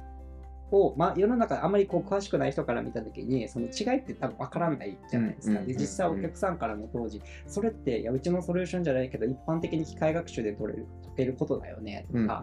[0.71, 5.61] を、まあ、世の中あまりこう詳しくない人から見たときに、その違いって多分分からないじゃないですか。
[5.61, 12.43] うんで、実際お客さんからも当時、それって、いや、うちのソリューションじゃないけど、一般的に機械学習で取れる、解けることだよね、とか、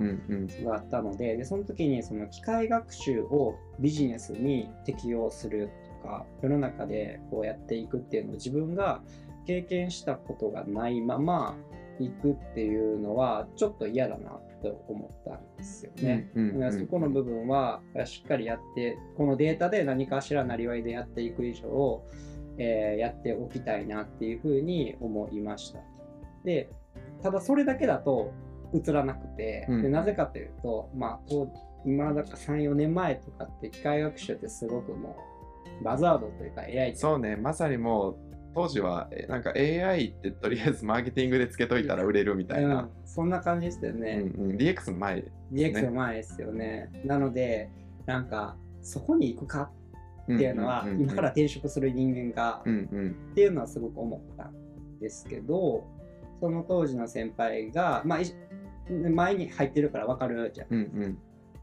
[0.63, 5.69] があったのででその時にその機械学習をビジネスに適用する
[6.03, 9.01] とか世の中でこうやっていくっていうのを自分が
[9.45, 11.55] 経験したことがないまま
[12.03, 16.29] 行くっていうのはちょっと嫌だなと思ったんですよね。
[16.71, 22.03] そこの部分はしっかりやってこのデータで何かしらなりわいでやっていく以上、
[22.57, 25.79] えーやっておきたいなっていうふうに思いました。
[26.43, 26.69] で
[27.21, 28.31] ただそれだけだと
[28.73, 31.51] 映らなくて、うんでなぜかというと、まあ、こ
[31.85, 35.15] う今だから34年前とかって機械学習ってすごくも
[35.81, 38.17] うバザードというか AI ってそうねまさにもう
[38.57, 42.89] 当時はえなんか AI ってとりあえずマーケティングでつけといたら売れるみたいな、うん。
[43.05, 44.23] そんな感じでしたよね。
[44.35, 46.89] うんうん、DX の前 DX の前ですよね。
[47.05, 47.69] なので
[48.07, 49.69] なんかそこに行くか
[50.23, 51.01] っていうのは、んんんん。
[51.03, 53.11] 今から転職する人間が、うんうん。
[53.31, 55.87] っていうのはすごく思ったんですけど
[56.39, 58.33] その当時の先輩が、まあ、い
[58.89, 60.67] 前に入ってるから分かるじゃん。
[60.71, 61.17] うんうん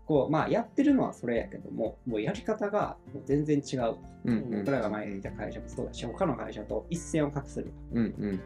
[0.06, 3.96] こうまあ、やってるのはそれやけどももうやり方がもう全然違う。
[4.26, 4.58] うんうん。
[4.58, 7.72] 僕らが前にいた会社もそうだし他の会社と一線を画する。
[7.92, 8.40] うんうん。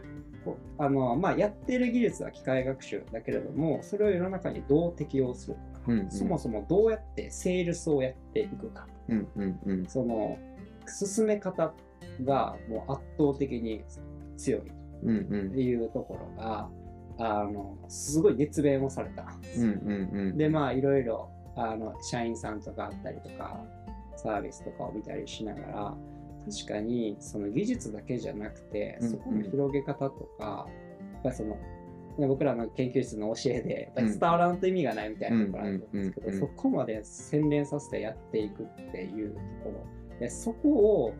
[0.79, 6.11] あのまあ、やってる技術は機械学習だけれどもそれを世の中にどう適用するのか、うんうん。
[6.11, 8.87] そもそもどうやってセールスをやっていくか。
[9.09, 9.87] うんうんうん。
[9.87, 10.39] その
[10.87, 11.75] 進め方
[12.25, 13.85] がもう圧倒的に
[14.37, 14.63] 強い
[15.03, 15.51] うんうん。
[15.51, 16.69] っていうところが
[17.19, 19.27] あのすごい熱弁をされた。
[19.57, 19.71] うんうん
[20.29, 20.39] うん。
[20.39, 23.61] でまあいろいろあの社員さんとかあったりとか
[24.17, 25.95] サービスとかを見たりしながら
[26.51, 30.67] 確かにその技術だけじゃなくてそこの広げ方とか、
[31.13, 31.59] やっぱりその
[32.19, 39.71] ね僕らの研究室の教えでやっぱり伝わらんと意味がないみたいなところあると思うんですけど、そこまで洗練させてやっていくっていうとこ
[40.11, 40.19] ろ。
[40.21, 41.15] でそこを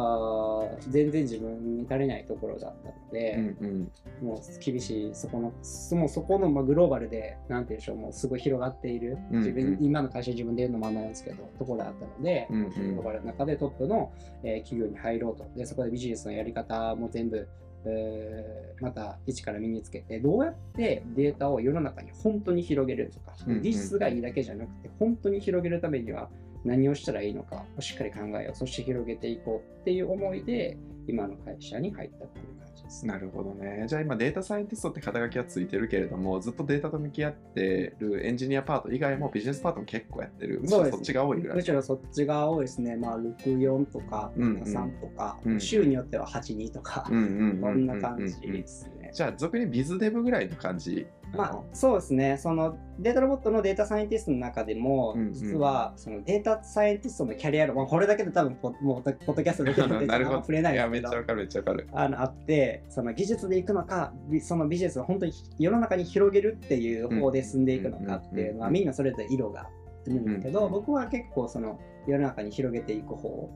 [0.00, 3.92] あー全然自分に足りないところだったので、うん
[4.22, 4.26] うん。
[4.26, 9.42] もう厳しい、そこの、そもうそこのまあグローバルで、なんていうんでしょう、もうすごい広がっている、うんうん。
[9.42, 12.70] 自分、今の会社自分で言うのもあんなんですけど、ところだったので、うんうん。
[12.70, 15.46] グローバルの中でトップの、えー企業に入ろうと。
[15.56, 17.48] で、そこでビジネスのやり方も全部、
[17.86, 23.62] えーまた一から身につけて、どうやってデータを世の中に本当に広げるとか、うんうん。
[23.62, 26.28] 技術がいいだけじゃなくて、本当に広げるためには
[26.64, 33.06] 何をしたらいいのかをしっかり考えよう、そして広げていこうっていう思いで、今の会社に入ったっていう感じです。
[33.06, 33.84] なるほどね。
[33.86, 40.60] じゃあ今データサイエンティストって肩書きはついてるけれども、ずっとデータと向き合ってるエンジニアパート以外もビジネスパートも結構やってる。
[40.62, 41.56] むしろそっちが多いぐらい。
[41.56, 42.96] むしろそっちが多いですね。
[42.96, 48.93] まあ、64とか、うんうん3とか、うん週によっては82とか、うんうんうんうんこんな感じですね。
[49.14, 51.06] じゃあ俗にビズデブぐらいの感じ？
[51.32, 52.36] まあ、そうですね。
[52.36, 60.38] そのデータロボットのデータサイエンティストの中でも、うんうん実はそのデータサイエンティストのキャリア論、まあ、これだけで多分ポ、もうポッドキャストできるので、 なるほど。
[60.40, 61.88] 触れないいや、めっちゃわかる、めっちゃわかる。
[61.92, 69.70] あのあって、その技術でいくのか、びそのビジネスを本当に世の中に広げるっていう方で進んでいくのかっていうのは、うんみんなそれぞれ色があ
[70.06, 73.50] るんだけど、うん僕は結構その世の中に広げていく方を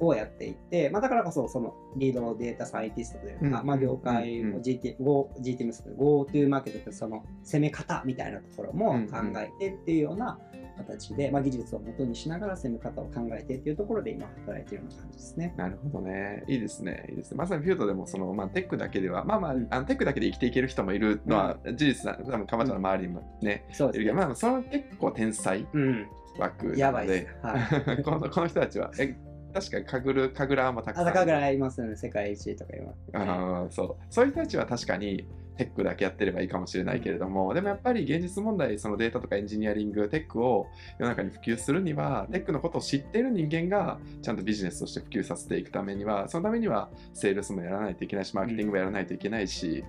[0.00, 10.38] をやっていって、まあ、だからこそそのリードデータサイエンティストというか、うんまあ、業界うんを GT、Go GTM する GoTo マーケットってその攻め方みたいなところも考えてっていうような
[10.80, 15.54] 形で、まあ、技術を元にしながら攻め方を考えてっていうところで今働いているような感じですね。
[15.56, 16.44] なるほどね。
[16.48, 17.06] いいですね。
[17.10, 17.36] いいですね。
[17.36, 24.04] まさにフィールドでもその、まあ、テックだけでは、まあまあ、うんあのテックだけで生きていける人もいるのは事実な、多分かまちゃんの周りにもね、そうですね。
[24.04, 26.06] いるけど、まあ、その結構天才うん、
[26.38, 28.02] 枠やなのでばいです。、はい。
[28.02, 29.16] このこの人たちは、え
[29.52, 31.08] 確かにかぐる、かぐらもたくさん。
[31.08, 32.92] あ高ぐらいいますよね、世界一とか今。
[33.12, 35.26] あーそうそういう人たちは確かに
[35.56, 49.84] テックだけやってればいいかもしれないけれども、でもやっぱり現実問題、そのデータとかエンジニアリング、テックを世の中に普及するには、テックのことを知っている人間がちゃんとビジネスとして普及させていくためには、そのためにはセールスもやらないといけないし、マーケティングもやらないといけないし、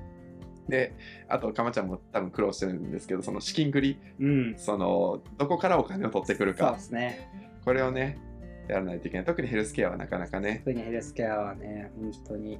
[0.67, 0.93] で、
[1.27, 4.53] あと、かまちゃんも多分苦労してるんですけど、その資金繰り、うん。
[4.57, 7.29] その、どこからお金を取ってくるかそうで、すね。
[7.65, 8.17] これをね、
[8.67, 9.25] やらないといけない。
[9.25, 12.59] 特にヘルスケアはなかなかね、特にヘルスケアはね、本当に。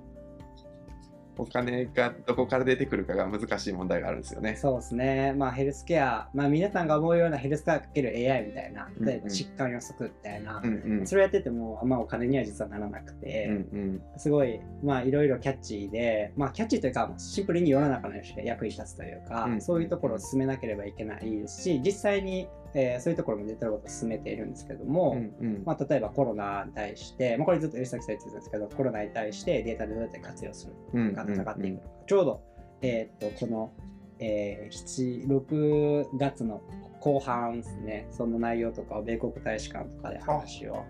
[1.37, 4.55] お金がどこから出てくるかが難しい問題があるんですよね。
[4.57, 5.33] そうですね。
[5.33, 25.63] まあヘルスケア、まあ皆さんが思うようなヘルスケアかける AI みたいな、例えば疾患予測みたいな、うんうんそれやっててもあんまお金には実はならなくうんて、うんすごい、まあいろいろキャッチーで、まあキャッチーというか、シンプルに世の中の人が役に立つというか、うんそういうところを進めなければいけないですし、実際に、えーそういうところもデータロボットを進めているんですけども、うんうん。
[25.65, 32.41] まあ、例えばコロナに対して、まあ、これずっと吉崎さん言ってたんですけど、コロナに対してデータでどうやって活用するうんか戦っていくのか、ちょうど、
[32.81, 33.71] えーっとこの、
[34.19, 36.61] えー、7 6月の
[37.01, 40.85] 後半ですね、その内容とかを米国大使館とかで話を。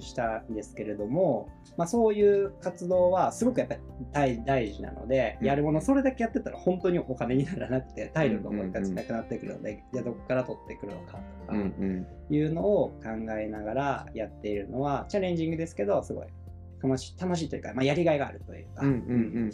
[0.00, 3.80] したんですけれども、まあ、そういう活動はすごくやっぱり
[4.12, 11.58] 大大事なので、うんやるものそれだけやってたら本当にお金にならなくて体力もがなくなってくるので、じゃあどこから取ってくるのかとか。
[12.30, 16.26] いうのを考えながらやっているのはチャレンジングですけどすごい
[16.82, 18.96] 楽しい楽しいというか、まあ、やりがいがあるというか、うんうん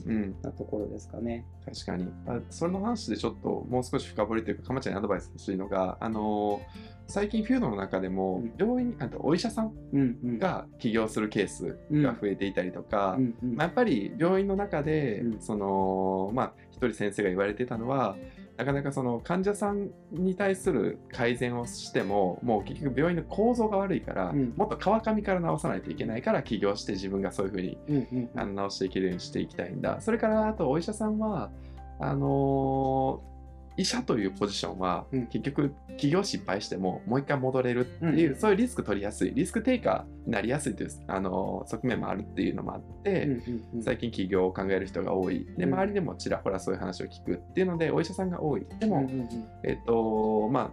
[0.07, 0.37] うんうん。
[0.43, 1.45] なところですかね。
[1.65, 2.09] 確かに。
[2.27, 18.15] あそれの話でちょっともう少し深掘りというか、かまちゃんにアドバイス欲しいのが、あのー最近フュードの中でもうん病院、あとお医者さんが起業するケースが増えていたりとか、うんうんまあ、やっぱり病院の中で、うんそのまあ一人先生が言われてたのは
[18.59, 24.53] なかなかその患者さんに対する改善をしてももう結局病院の構造が悪いから、うん。
[24.57, 28.31] もっと川上から直さないといけないから起業して自分がそういうふうにうんうん。
[28.35, 30.01] あの直していけるようにしていきたいんだ。
[30.01, 31.53] それからあとお医者さんは
[32.01, 33.38] あのー
[33.79, 35.27] 医者というポジションは、うん。
[35.29, 38.37] 結局起業失敗してももう一回戻れるっていう、うん。
[38.37, 43.83] そういうリスク取りやすいリスクテイカーになりやすいという、あのー側面もあるっていうのもあって、うんうんうん。
[43.83, 45.47] 最近起業を考える人が多い。
[45.57, 45.73] でうん。
[45.73, 48.67] 周りでもちらほらそういう話を聞くっていうのでお医者さんが多い。
[48.81, 49.29] でも、うんうんうん。
[49.63, 50.73] えっとまあ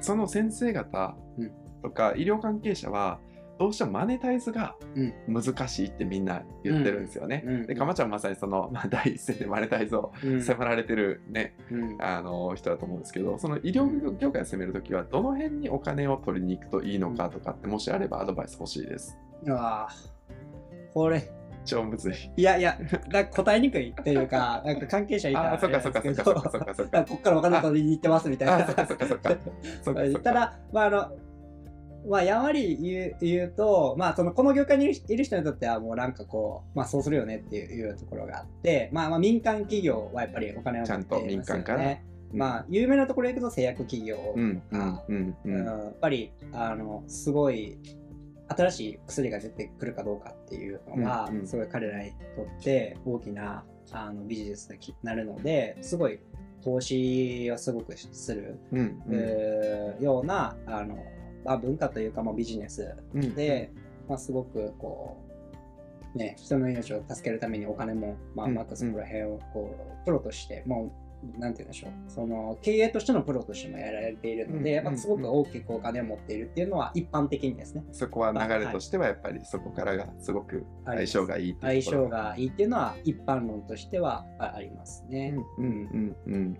[0.00, 1.50] その先生方うん。
[1.82, 3.20] とか医療関係者は
[3.58, 7.42] どうしてもマネタイズがうん難しいってみんな言ってるんですよね。
[7.44, 19.18] うんうんでかまちゃんまさにその、まあ、第一線でマネタイズをうん迫られてるね、うんあの人だと思うんですけどその医療業界を攻めるときはどの辺にお金を取りに行くといいのかとかってもしあればアドバイス欲しいです。
[19.44, 21.30] うわーこれ
[21.64, 22.14] 超むずい。
[22.36, 22.78] いやいや
[23.30, 26.96] 答えにくいっていうか なんか関係者いたらあ、そっかそっかそっかそっかそっかそっか。
[26.98, 28.56] なんかこっからお金取りに行ってますみたいな。
[28.56, 29.30] あそっかそっかそっか
[29.84, 31.12] そっかそっかただ、まああの、
[32.06, 42.04] まあ、やわり言う言うと、まあ、そのこの業界にいる人にとってはもうなんかこう、まあ、そうするよねっていうところがあって、まあ、まあ民間企業はやっぱりお金を持ってちゃんと民間からね。
[42.32, 45.02] まあ、有名なところでいくと製薬企業とか。
[45.46, 47.78] やっぱりあのすごい
[48.48, 56.20] 新しい薬が出てくるかどうかっていうのが、すごい彼らにとって大きなあのビジネスになるのですごい
[56.62, 61.02] 投資をすごくする、うんうんえーようなあの、ま
[61.44, 63.34] あ、文化というか、まあ、ビジネスうん。
[63.34, 63.72] で、
[64.08, 65.22] まあ、すごくこ
[66.14, 71.08] う、ね、人の命を助けるためにお金も、まあ、うまくそこら辺をこうプロとしてもう
[71.38, 71.90] なんて言うんでしょう。
[72.08, 74.84] その経営としてのプロとしてもやられているので、うん。
[74.84, 77.84] まあ、すごく大きくお金を持っているっていうのは一般的にですね。
[77.92, 85.34] そこは流れとしてはやっぱりそこからがすごく相性がいい相性がいいっていうのは一般論としてはあありますね。
[85.58, 85.64] うん。
[85.64, 86.16] うん。
[86.26, 86.34] うん。
[86.34, 86.58] うん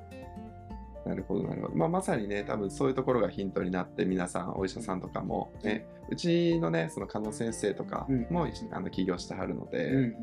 [1.08, 10.14] なるほどなるほど、まあ、まさにね多分そういうところがヒントになって皆さんお医者さんとかも、ねうちのねその加納先生とかも、あの起業してはるので、うんうん。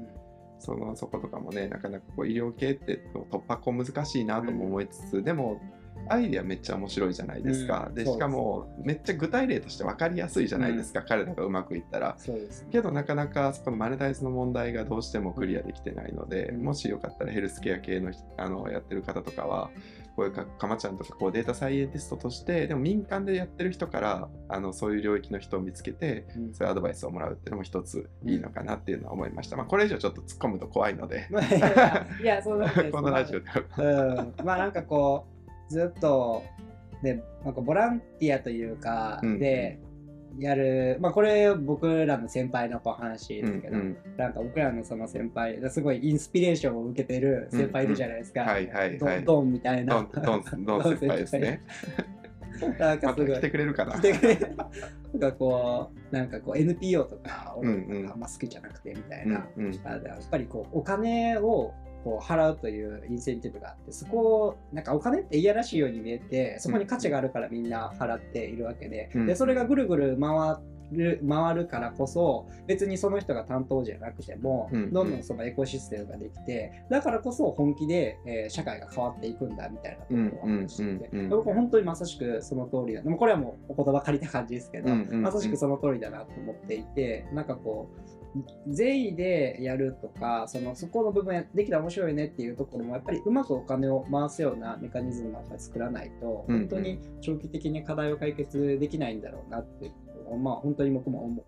[0.60, 5.60] そのそことかもねなかなかこう医療系って突破口難しいなとも思いつつ、でも
[6.08, 8.06] アイデアめっちゃ面白いじゃないですか、でうん。
[8.06, 8.14] です。
[8.14, 12.16] しかもめっちゃ具体例として分かりやすいじゃないですか、彼らがうまくいったら。
[12.28, 12.34] ね。
[12.72, 16.64] けどなかなかそこのマネタイズの問題がどうしてもクリアできてないので、うん。
[16.64, 19.72] もしよかったらヘルスケア系の人あのやってる方とかは
[20.16, 26.54] こういうかかまちゃんとかこうデータサイエンティストとしてでも民間でやってる人からあのそういう領域の人を見つけてうん。
[26.54, 29.58] そういうアドバイスをもらうっていうのも一ついいのかなっていうのは思いました。
[29.58, 31.28] まあこれ以上ちょっと突っ込むと怖いので。
[31.30, 32.92] ま あいやそうなんです。
[32.92, 34.34] このラジオでは。
[34.38, 35.28] うん、まあなんかこ
[35.70, 36.44] うずっと
[37.04, 39.40] でなんかボランティアというかうん。
[39.40, 39.80] で
[40.38, 48.98] やる、まあこれ僕らの先輩の話うんですけど、うんなんか僕らのその先輩すごいインスピレーションを受けてる先輩いるじゃないですか、うんはいはいはい。
[48.98, 50.08] ドンドンみたいな。
[50.14, 51.62] ドン先輩ですね。
[52.80, 53.36] なんかすごい。
[53.36, 53.96] 来てくれるかな。
[53.96, 58.12] なんかこうなんかこう NPO とか俺うんうん。
[58.12, 59.80] あんま好きじゃなくてみたいうんな、うん。
[59.86, 61.74] あやっぱりこうお金を
[62.06, 69.26] こう払うというインセンティブがあってそこをなんかお金っていやらしいように見えてそこに価値があるからみんな払っているわけで,、うん。
[69.26, 70.58] でそれがぐるぐる回
[70.92, 74.84] る回るからこそ別にその人が担当じゃなくても、うん。
[74.84, 74.94] うん。
[74.94, 83.02] どんどんそのエコシステムができてだからこそ本気で、えー社会が変わっていくんだみたいなところを話していて、僕は本当にまさしくその通りだ。
[83.02, 85.22] でもこれはもうお言葉借りた感じですけど、うんうんうん。
[85.24, 88.15] まさしくその通りだなと思っていてなんかこう
[88.68, 96.60] 善意でやるとかそのそこの部分できたら面白いねっていうところもやっぱりうまくお金を回すようなメカニズムをやっぱり作らないとうんうん。
[96.62, 99.92] 本当に長期的に課題を解決できないんだろうなって
[100.42, 101.46] まあ本当に僕も思う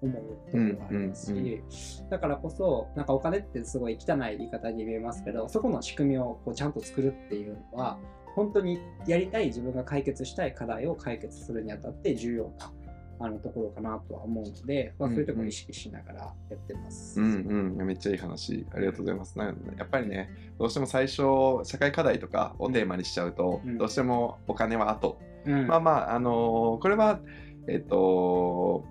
[0.51, 2.09] ところがありますし、うんうん。
[2.09, 7.97] だからこそなんかお金ってすごい汚い言い方に見えますけどそこの仕組みをこうちゃんと作るっていうのは
[8.35, 12.71] 本当にやりたい自分が解決したい課題を解決するにあたって重要な
[13.19, 17.19] あのところかなとは思うので、まあ、そういうところを意識しながらやってます。
[17.19, 18.65] うんうん、めっちゃいい話。
[18.73, 19.37] ありがとうございます。
[19.37, 21.23] なんやっぱりね、どうしても最初、
[21.63, 25.19] 社会課題とかをテーマにしちゃうと、うんどうしてもお金は後。
[25.45, 27.19] うんまあまあ、あのーこれは、
[27.67, 28.83] えっと、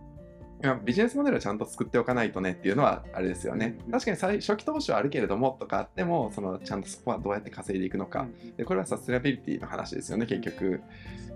[0.85, 3.77] ビジネスモデルをちゃんと作っておかないとねっていうのはあれですよね。
[3.87, 8.27] うん確かに最初期投資はあるけれどもとかあっても、そのちゃんとそこはどうやって稼いでいくのか。
[8.57, 10.81] でこれはサステナビリティの話ですよね、結局。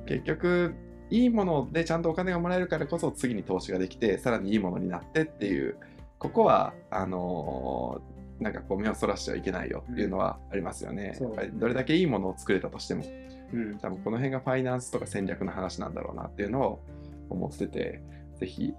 [0.07, 0.75] 結局、
[1.11, 5.77] いいものでちゃんとお金がもらえるからこそ次に投資ができて、さらにいいものになってっていう、
[6.19, 11.15] ここは、あのーなんかこう目をそらしてはいけないよっていうのはありますよね。
[11.21, 13.05] うんやっぱりどれだけいいものを作れたとしても、
[13.53, 16.83] うん多分この辺がファイナンスとか戦略の話なんだろうなっていうのを
[17.29, 18.01] 思ってて、
[18.39, 18.73] ぜひ、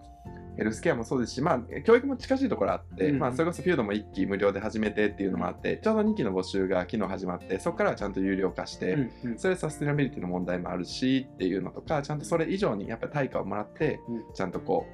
[0.57, 3.19] ヘルスケアもそうですし、まあ、教育も近しいところあって、うん。
[3.19, 9.39] まあ、それこそフィードも1期無料で始めてっていうのもあって、ちょうど2期の募集が昨日始まって、そこからはちゃんと有料化して、うんうん。
[9.39, 14.33] それサステナビリティの問題もあるしっていうのとか、ちゃんとそれ以上にやっぱり対価をもらって、うん。
[14.33, 14.85] ちゃんとこ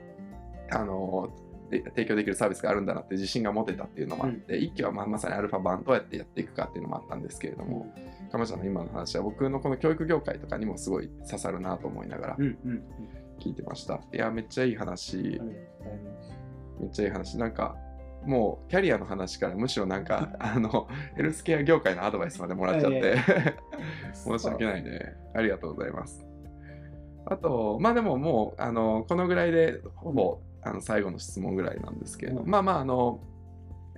[0.72, 1.30] う、あの
[1.70, 7.94] で提供できるサービスがあるんだなって自信が持てたっていうのもあって、一期はまあまさにアルファ版どうやってやっていくかっていうのもあったんですけれども、
[8.32, 12.36] かまちゃんの今の話は僕のこの教育業界とかにもすごい刺さるなと思いながら。
[12.38, 12.84] うんうんうん
[13.40, 14.00] 聞いてました。
[14.14, 15.40] いや、めっちゃいい話
[16.80, 17.38] めっちゃいい話。
[17.38, 17.76] なんか、
[18.26, 23.18] もうキャリアの話からむしろなんか、 あの、ヘルスケア業界のアドバイスまでもらっちゃって、
[24.14, 25.16] 申し訳ないね。
[25.34, 26.26] ありがとうございます。
[27.26, 33.20] あと、まあでももう、あの、このぐらいで、ほぼ、あの最後の質問ぐらいなんですけれど、うんまあまあ、あの、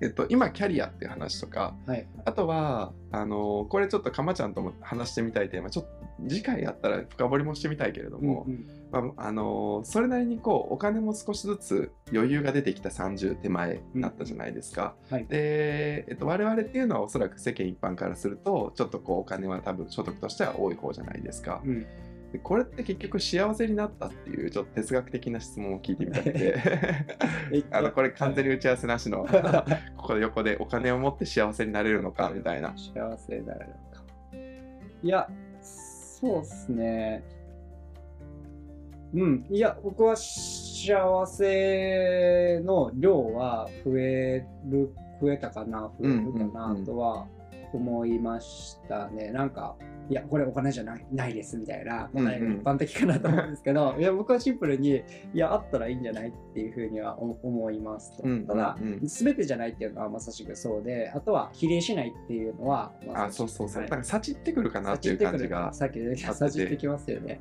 [0.02, 14.96] えっと、今、キャリアっていう話とか、はいあとは、あの、これちょっとかまちゃんとも話してみたいテーマ、ちょっと次回やったら深掘りもしてみたいけれども、うんうんまあ、あのそれなりにこうお金も少しずつ余裕が出てきた30手前になったじゃないですか。
[15.10, 21.62] はいで、えっと、我々っていうのはおそらく世間一般からするとちょっとこうお金は多分所得としては多い方じゃないですか。
[21.64, 21.86] うん
[22.32, 26.56] でこれって結局幸せになったっていうちょっと哲学的な質問を聞いてみたくて
[27.72, 29.26] あのこれ完全に打ち合わせなしの
[29.98, 32.76] ここで横でお金を持って幸せになれるのかみたいな。
[32.78, 34.04] 幸せになれるのか。
[35.02, 35.30] いや、
[36.20, 37.24] そうっすね。
[39.14, 47.28] うん、いや、僕は幸せの量は増える、増えたかな、増えるかなとは
[47.74, 49.32] 思いましたね。
[49.32, 49.76] なんか、
[50.10, 55.04] いや、これお金じゃないないですみたいな答えが一般的かなと思うんですけど、 いや、僕はシンプルに、
[55.34, 58.24] いや、あったらいいんじゃないっていうふうには思思いますと。
[58.24, 63.82] うんただ、うんうん全てじゃないっていうのはまさしくそうで、あとは比例しないっていうのは、まあそうそうそう。
[63.82, 65.72] はいなんかさちってくるかなっていう感じが。
[65.74, 67.40] さっきでさちってきますよね。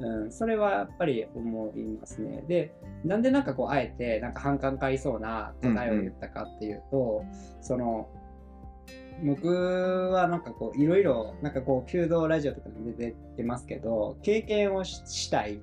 [0.00, 2.44] うん、それはやっぱり思いますね。
[2.46, 7.24] で、なんでなんかこう、あえて、なんか反感買いそうな答えを言ったかっていうと、
[7.60, 8.08] その、
[9.24, 15.58] 僕はなんかこう、いろいろ、なんかこう、弓道ラジオとかで出てますけど、経験をししたいっ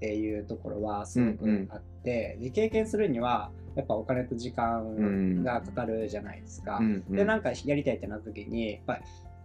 [0.00, 6.78] ていうところはすごくあって、で経験するには、やっぱお金と時間がかかるじゃないですか。
[6.78, 7.16] うんうん。
[7.16, 8.96] でなんかやりたいってなった時にやっぱ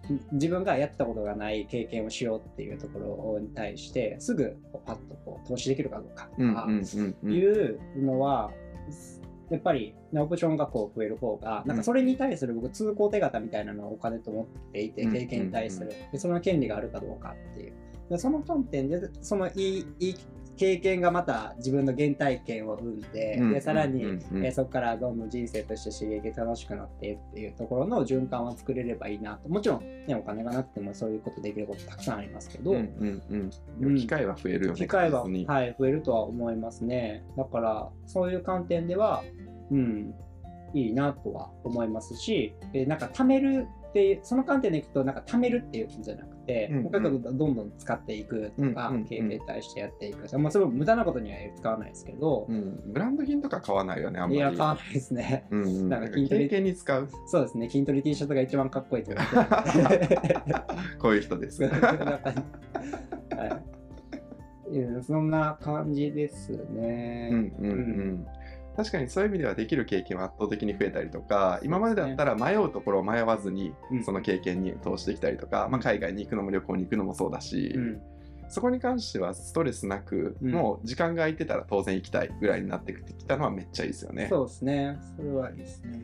[0.10, 3.00] り自分がやったことがない経験をしようっていうとこ
[3.36, 7.32] ろに対してすぐパッとこう投資できるかどうかとかうんうんうんうん。
[7.32, 8.52] いうのは、
[9.50, 15.14] やっぱりオプションがこう増える方がなんかそれに対する僕通行手形みたいなのをお金と思っていてうん。
[15.14, 15.92] 経験に対する。
[16.12, 17.74] でその権利があるかどうかっていう。
[18.10, 20.16] でその観点でそのいいいい
[20.64, 24.10] 経験がまた自分の原体験を生んででさらにうん。
[24.12, 24.38] うん。
[24.38, 24.46] うん。
[24.46, 29.50] えーそこからどんどん人生として刺激楽しくなってっていうところの循環は作れればいいなと。
[29.50, 33.52] もちろん、ね、お金がなくてもそういうことできることたくさんありますけど、うん。
[33.82, 33.96] うん。
[33.96, 34.78] 機会は増えるよね。
[34.78, 37.24] 機会は、はい、増えるとは思いますね。
[37.36, 39.24] だからそういう観点では
[39.72, 40.14] うん
[40.74, 54.38] いいなとは思いますし、えーなんか貯めるっていうその観点でいくとなんか貯めるっていうんじゃなくて、うんうんとにかくどんどん使っていくとか、経験に対してやっていく、まあ、それも無駄なことには使わないですけど、うん、ブランド品とか買わないよね、あんまり。
[54.38, 57.08] いや買わないですねうんうん、ななんんかか筋トレ経験に使う。
[57.28, 60.26] そうですね、筋トレ T シャツが一番かっこいいと思ってる
[61.00, 61.64] こういう人です。
[61.70, 61.70] は
[64.72, 64.80] い。
[64.80, 67.30] うんそんな感じですね。
[67.32, 68.26] うんうんうん
[68.76, 78.02] 確かにそういう意味ではできる経験は圧倒的に増えたりとか、今までだったら迷うところを迷わずにうんその経験に通してきたりとか、まあ、海外に行くのも旅行に行くのもそうだし、うん
[78.50, 84.28] そこに関してはストレスなく、うんもう時間が空いてたら当然行きたいぐらいになってきたのはめっちゃいいですよね。
[84.30, 85.00] そうですね。
[85.18, 86.02] それはいいですね。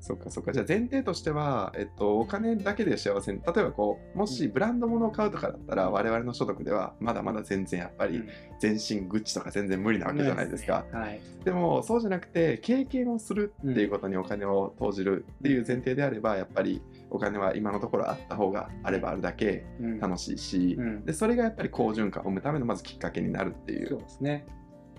[0.00, 0.52] そっかそっか。
[0.52, 8.28] じゃあ前提としては、えっと、お金だけで幸せに、例えばこう、もしブランド物を買うとかだったら、我々の所得ではまだまだ全然やっぱりうん
[8.60, 10.84] 全身グッチとか全然無理なわけじゃないですか。
[10.92, 11.20] はい。
[11.44, 24.02] でもそうじゃなくて経験をするっていうことにお金を投じるっていう前提であればやっぱりお金は今のところあった方があればあるだけうん楽しいし、うんでそれがやっぱり好循環を生むためのまずきっかけになるっていそうう。
[24.02, 24.46] ですね。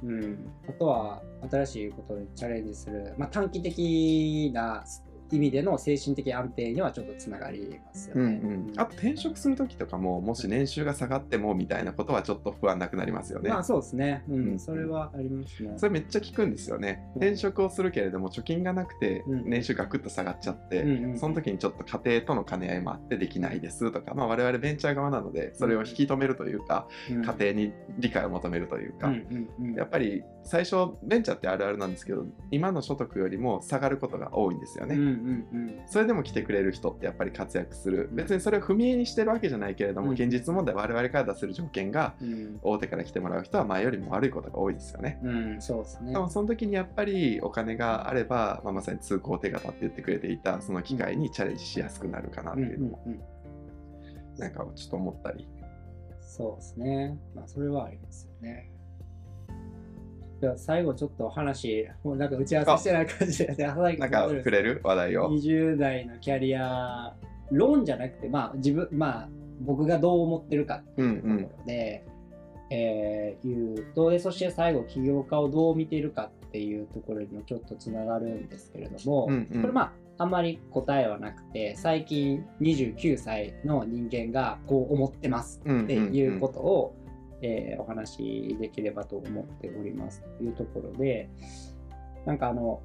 [0.03, 4.83] うん、あとは新しいことにチャレンジする、まあ、短期的な
[5.35, 8.33] 意味での精神的安定にはちょっとつながりますようんうね。
[8.35, 13.49] ん、あと転職する時とかももし年収が下がってもみたいなことはちょっと不安なくなりますよね。
[13.49, 14.51] まあそうですね、うん。
[14.51, 14.59] うん。
[14.59, 15.73] それはありますね。
[15.77, 17.03] それめっちゃ効くんですよね。
[17.15, 17.21] うん。
[17.21, 19.49] 転職をするけれども貯金がなくてうん。
[19.49, 27.21] 年収ガクッと下がっちゃって、うんうんその時にちょっと家庭との兼ね合いもあってできないですとか、まあ、我々ベンチャー側なのでそれを引き止めるというか、うん。
[27.23, 29.73] 家庭に理解を求めるというか、うんうんうん。
[29.75, 34.95] やっぱり最初ベンチャーってあるあるなんですけど今の所得よりも下がることが多いんですよね。
[34.95, 45.19] うんうんうんそれでも来てくれる人ってやっぱり活躍する別にそれを踏み絵にしてるわけじゃないけれども、うん現実問題我々から出せる条件がうん大手から来てもらう人は前よりも悪いことが多いですよね。
[45.23, 46.19] うん、そうですねで。
[46.19, 53.39] もその時にやっぱりお金があれば、まあ、まさに通行手形って言ってくれていたその機会にチャレンジしやすくなるかなっていうのも、うんうんうん
[54.39, 55.47] なんかちょっと思ったり。
[56.21, 57.17] そうですね。
[57.35, 58.71] まあ、それはありますよね。
[60.41, 64.81] じゃあ最後ちょっと話、もうなんか打ち合わせしてない感じで、なんか触れる？
[64.83, 65.29] 話題を。
[65.31, 67.13] 20代のキャリア
[67.51, 69.29] 論じゃなくて、まあ自分、まあ
[69.61, 72.05] 僕がどう思ってるかっていうところで、
[72.71, 79.61] えー言うと、で、そして最後起業家をどう見ているかっていうところにもちょっとつながるんですけれども、うんうん。
[79.61, 79.91] これまあ、
[80.23, 86.95] あんまり答えはなくて、最近29歳の人間がこう思ってますうんっていうことを、
[87.41, 91.29] えーお話しできればと思っておりますというところで、
[92.25, 92.81] なんかあの、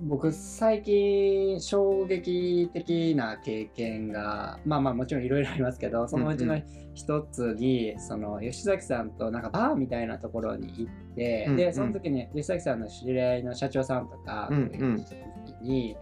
[0.00, 6.56] 僕最近衝撃的な経験がまあまあもちろんいろいろありますけどそのうちの
[6.94, 11.56] 一つに、その吉崎さんとなんかバーみたいなところに行って、うんうん。
[11.56, 15.14] でその時に吉崎さんの知り合いの社長さんとかうんという時
[15.62, 15.96] に、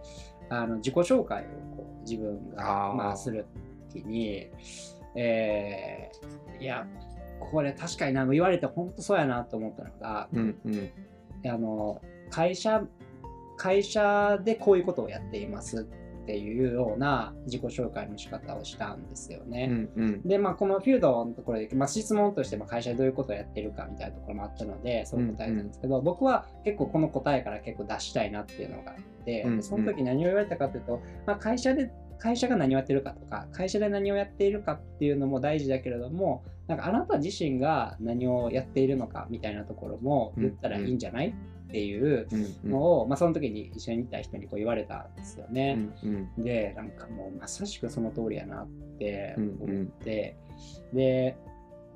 [0.49, 3.45] あの自己紹介をこう自分がまあする
[3.91, 4.49] 時に、
[5.15, 6.87] えーいや
[7.39, 10.91] これ確かにな言われて本当そうやなと思ったのが、うんうん。
[11.45, 12.83] あの会社
[13.57, 15.87] 会社でこういうことをやっています
[16.23, 19.67] っていうような自己紹介の仕方をしたんですようね。
[19.67, 20.21] んうん。
[20.23, 29.57] で、まあ、このフィールドのところで、まあ、質問としてまあ会社でどういうことをやってるかみたいなところもあったので、そう答えたんですけど、僕は結構この答えから結構出したいなっていうのがあって、うんうん。
[29.57, 41.29] でその時何を言われたかというと、まあ、会社で会社が何をやってるかとか、会社で何をやっているかっていうのも大事だけれども、なんかあなた自身が何をやっているのかみたいなところも言ったらいいんじゃない
[41.67, 42.27] っていう
[42.63, 45.77] うんのを、まあ、その時に一緒にいた人にこう言われたんですようね。
[46.37, 48.67] で、なんかもうまさしくその通りやなっ
[48.99, 50.37] て思って、
[50.93, 51.37] で、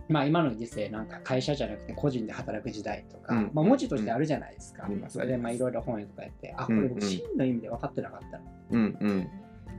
[0.07, 3.51] まあ今の時世なんか会社じゃなくて個人で働く時代とか、うん。
[3.53, 4.89] まあ文字としてあるじゃないですか。
[5.07, 9.25] それでいろいろ本とかやって、あ、これ僕真の意味で分かってなかったの。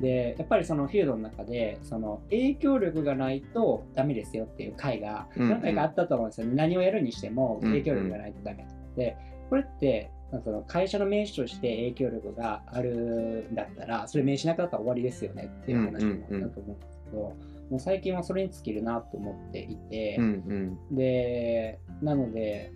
[0.02, 6.54] うんうんで、やっぱりそのフィールドの中で、その影響力がないとダメですよっていう回がうんうん何回かあったと思うんですよね。
[6.54, 8.68] 何をやるにしてもうんうん影響力がないとダメと。
[8.96, 9.16] で、
[9.48, 10.10] これって、
[10.44, 17.36] その会社の名刺として影響力があるんだったら、それ名刺なかったら終わりですよねっていう話もあったと思うんですけど、も
[17.76, 22.72] う最近はそれに尽きるなと思っていて、うんうんで、なので、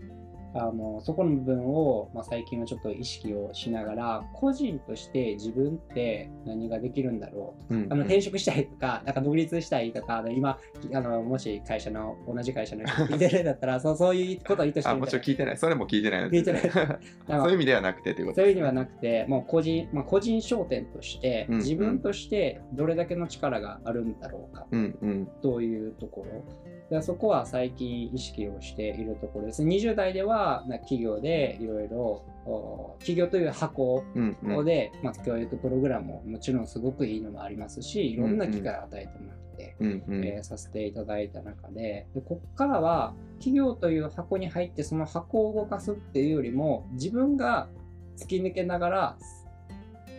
[0.59, 7.75] あのそこの部分を、まあ、最近はちょっと意識をしながら個人として自分って何ができるんだろう？
[7.75, 7.87] うん。
[7.91, 10.59] あの転職したいとか、なんか独立したいとか、あの今
[10.95, 15.57] あの、もし会社の、同じ会社の人聞いてるんだったら、そうそういうことを意図してあるもちろん聞いてない。
[15.59, 16.63] それも聞いてないので聞いてない。
[17.29, 21.61] そういう意味ではなくてということそういう意味ねはなくて、もう個人、まあ、個人商店として、うんうん。
[21.61, 24.67] 自分としてどれだけの力があるんだろうか。
[24.71, 25.27] うんうん。
[25.43, 26.45] というところ？
[26.91, 29.63] でそこは最近意識をしているところです。
[29.63, 47.69] 20代ではな企業でいろいろ、お企業という箱うんうんで、まあ、教育プログラムももちろんすごくいいのもありますし、いろんな機会を与えてもらって、うんうんえーさせていただいた中ででここからは企業という箱に入ってその箱を動かすっていうよりも自分が
[48.17, 49.17] 突き抜けながら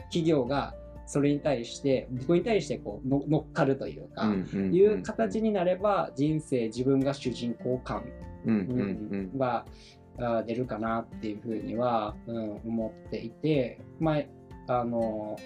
[0.05, 0.74] 企業が
[1.08, 8.03] それに対して自分に対してこうの乗っかるというか、うんうんいう形になれば人生自分が主人公感
[8.45, 9.38] うんうんうん。
[9.38, 9.66] が、
[10.20, 14.18] あ出るかなっていうふうには、うん、思っていて、ま
[14.68, 15.38] あ、あの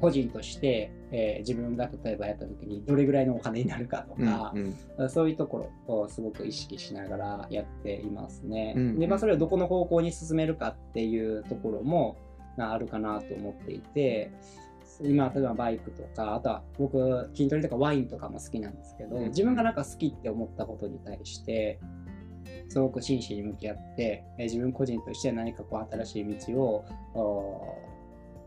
[0.00, 4.52] 個人として、えー自分が例えばやった時にどれぐらいのお金になるかとうんか
[4.98, 5.10] う、ん。
[5.10, 8.74] そういうところをすごく意識しながらやっていますね。
[8.76, 8.98] うん。
[8.98, 12.16] で、まあ、それをどこの方向に進めるかっていうところも
[12.56, 14.32] まああるかなと思っていて、
[15.04, 19.28] 今、例えばバイクとか、あとは僕、筋トレとかワインとかも好きなんですけど、うん。
[19.28, 21.78] 自分がなんか好きって思ったことに対して、
[22.68, 26.84] すごく真摯に向き合って、えー自分個人として何かこう新しい道を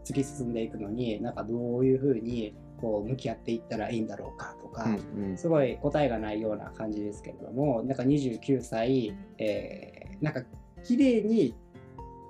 [0.03, 5.37] 突き進んでいくのに、なんかどういうふうにこう向き合っていったらいいんだろうかとか、うんうん。
[5.37, 10.43] すごい答えがないような感じですけれども、なんか29歳、えーなんか
[10.83, 11.53] 綺麗に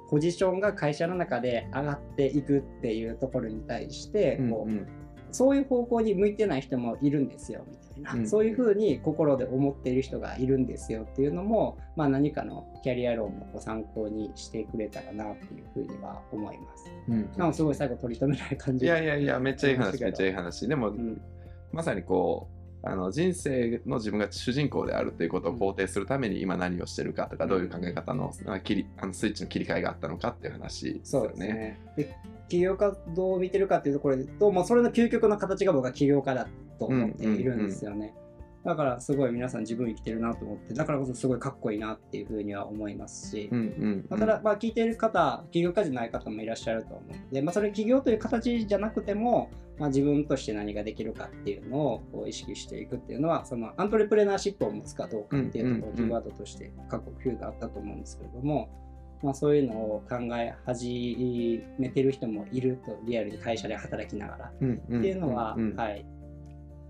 [0.09, 4.77] ポジションが会社の中で上がっていくっていうところに対して、こううん。
[4.77, 4.87] うん
[5.35, 8.27] そういう方向に向いてない人もいるんですよみたいな、うん。
[8.27, 16.89] そういうふうに心で思っている人がいるんですよっていうのも、まあ、何かのキャリア論のご参考にしてくれたらなっていうふうには思います。
[17.09, 17.29] うん。
[17.35, 18.85] なんかすごい最後取り留めない感じ。
[18.85, 20.69] いやいやいやめっちゃいい話めっちゃいい話。
[20.69, 21.21] でも、うん。
[21.73, 22.54] まさにこう
[22.87, 31.79] あの人生の自分が主人公であるということを肯定するために今何をしてるかとか、どういう考え方のあ切りあのスイッチの切り替えがあったのかっていう話ですそうよね。
[31.97, 32.13] ですね。
[32.13, 32.15] で
[32.47, 38.13] 起業家どう見てるかっていうところでと、もうそれの究極の形が僕は起業家だと思っているんですよね。
[38.65, 56.07] だからすごい皆さん自分生きてるなと思って、だからこそすごいかっこいいなっていうふうには思いますし、うんうんまあただ、まあ、聞いている方、起業家じゃない方もいらっしゃると思うので、まあ、それ起業という形じゃなくても、まあ、自分として何ができるかっていうのをこう意識していくっていうのは、そのアントレプレナーシップを持つかどうかっていうところ、うんうんうん。
[56.07, 58.69] キーワードとして各国フュードあったと思うんですけれども、
[59.21, 64.51] まあ、そういうのを考え始めてる人もいると、リアルに会社で働きながら。
[64.61, 65.75] うんうんっていうのは、んん。
[65.75, 66.05] はい、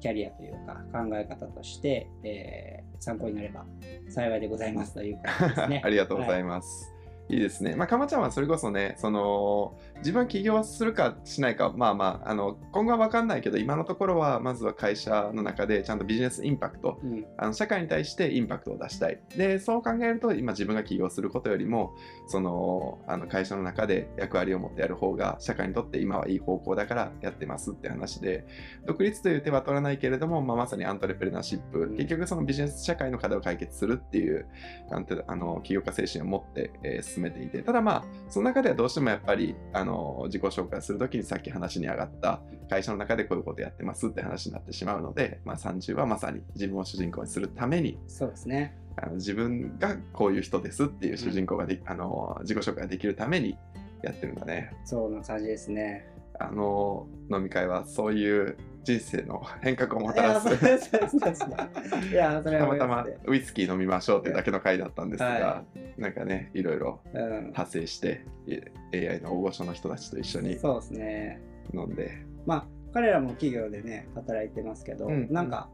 [0.06, 3.66] キャリアというか考え方として、えー参考になれば
[4.10, 5.82] 幸いでございますという感じですね。
[5.86, 6.92] ありがとうございまます。
[6.92, 6.95] い
[7.30, 7.76] いですね。
[7.76, 17.08] まあ、かまちゃんはそれこそね、その、自分は起業するかしないか、まあまあ、あの、今後は分かんないけど、今のところは、まずは会社の中でちゃんとビジネスインパクト、す。
[17.08, 19.20] うんあの社会に対してインパクトを出したい。
[19.36, 21.96] で、そう考えると、今自分が起業することよりも、
[22.28, 28.46] その、あの会社の中で役割を持ってやる方が、社会にとって今はいい方向だからやってますって話で、
[28.86, 34.48] 独立という手は取らないけれども、まあ、まさにアントレプレナーシップ、うん結局そのビジネス社会の課題を解決するっていう、
[34.90, 48.78] なんてあの起業家精神を持って、えー進めていて、ただまあ、その中ではどうしてもやっぱり、あの自己紹介するときにさっき話に上がった、会社の中でこういうことやってますって話になってしまうので、まあ、30はまさに自分を主人公にするために、そうですね。
[48.98, 53.58] あの自分がこういう人ですっていう主人公がで、あの自己紹介ができるために
[54.04, 54.72] やってるんだね。
[54.86, 56.08] そうな感じですね。
[56.40, 60.48] あの飲み会はそういう人生の変革をもいたらす。
[60.48, 65.64] いや、それはたまたまウイスキー飲みましょうっていうだけの回だったんですが、は
[65.98, 68.54] なんかねいろいろうん派生してい
[68.96, 71.42] AI の大御所の人たちと一緒にそうですね。
[71.74, 75.68] 飲んでまあ、彼らも企業でね、働いてますけど、うんなんか、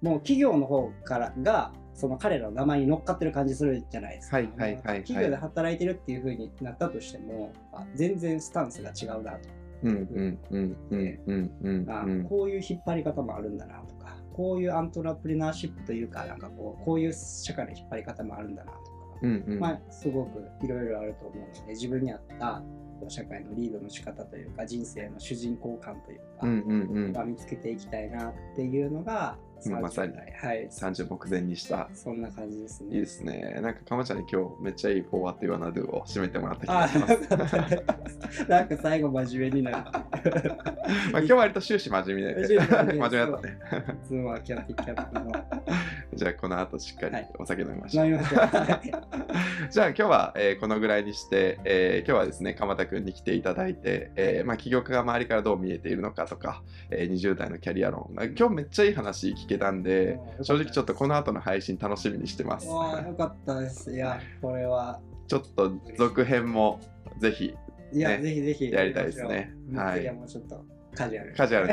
[0.00, 4.36] もう企業の方からが、その彼らの名前に乗っかってる感じするじゃないですか。
[4.38, 9.48] はいはいはいはい企業で働いてるっていう風になったとしても、あ全然スタンスが違うなと。
[9.86, 12.24] うんうんうんうんうんうんあうん。
[12.24, 18.82] こういう引っ張り方もあるんだなとか、こういうアントラプレナーシップというか、なんかこう、こういう社会の引っ張り方もあるんだなとか、
[19.22, 19.58] うんうん。
[19.58, 22.62] まあ、すごくいろいろあると思うので、自分に合った
[23.08, 27.12] 社会のリードの仕方というか、人生の主人公感というか、うんうんうん。
[27.12, 31.88] まあ見つけていきたいなっていうのが、今まさに30代はい、30目前にした。
[31.94, 32.94] そんな感じですね。
[32.94, 33.58] いいですね。
[33.62, 38.44] なんかかまちゃんに今日めっちゃいいフォーワット・ユア・ナドゥを締めてもらった気があします。
[38.48, 38.76] なんか。
[38.76, 39.76] 最後真面目になる。
[39.82, 42.48] まあ今日は割と終始真面目で。
[42.48, 43.08] 真面目。
[43.08, 43.58] だったね。
[44.04, 45.32] いつもはキャピキャピの。
[46.14, 47.30] じゃあこの後しっかりはい。
[47.38, 48.38] お酒飲みましょう、飲みましょう。
[48.40, 58.10] は いじゃあ今日は、えーこのぐらいにして、えー今日はですね鎌田くんに来ていただいて、えーまあ、起業家が周りからどう見えているのかとか、えー20代のキャリア論。
[58.14, 63.92] まあ今日めっちゃいい話聞けたんでうん正直ちょっとこの後の配信楽しみにしてますああ、 よかったです。
[63.92, 65.00] いや、これは。
[65.28, 66.80] ちょっと続編も
[67.18, 67.54] ぜひ
[67.92, 68.70] いや、ねぜひぜひ。
[68.70, 71.34] やりたいですねはい次はもうちょっとカジュアル。
[71.34, 71.72] カジュアルに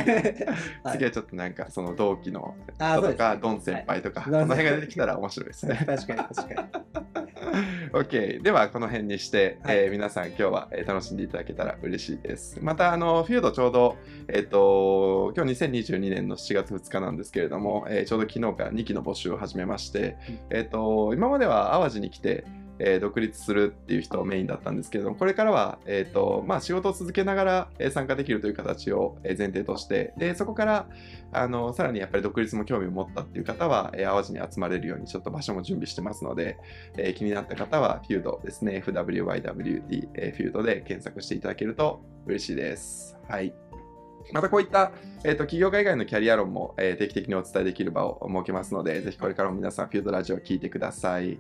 [0.84, 5.76] はい次はちょっとなんかその同期のあ人とか、ドン先輩とか、はいこの辺が出てきたら面白いですね。
[5.86, 6.62] 確かに確か
[7.24, 7.33] に。
[7.94, 8.42] OK。
[8.42, 12.60] では、この辺にして、はいえー皆さん今日は、えー楽しんでいただけたら嬉しいです。
[12.62, 13.98] また、あの、フィードちょうど、
[14.28, 22.46] えっ、と、今日2022年の7月2日なんですけれども、えーちょうど昨日から2期の募集を始めまして、うんえっ、と、今までは淡路に来て、
[22.86, 30.88] えー独立するっていう人をメインだったんですけれども、これからは、えっ、と、まあ、仕事を続けながら、参加できるという形を前提として、で、そこから、
[31.32, 36.58] あの、さらにやっぱり独立も興味を持ったっていう方は、えー淡路に集まれるようにちょっと場所も準備してますので、
[36.98, 43.18] えー気になった方は、フュールドですね、FWYWD、えーフュールドで検索していただけると嬉しいです。
[43.28, 43.54] はい。
[44.32, 44.92] またこういった、
[45.26, 51.40] えー、と起業家以外のキャリア論も、えー定期的にお伝えできる場を設けますので、ぜひこれからも皆さん、フュールドラジオを聞いてください。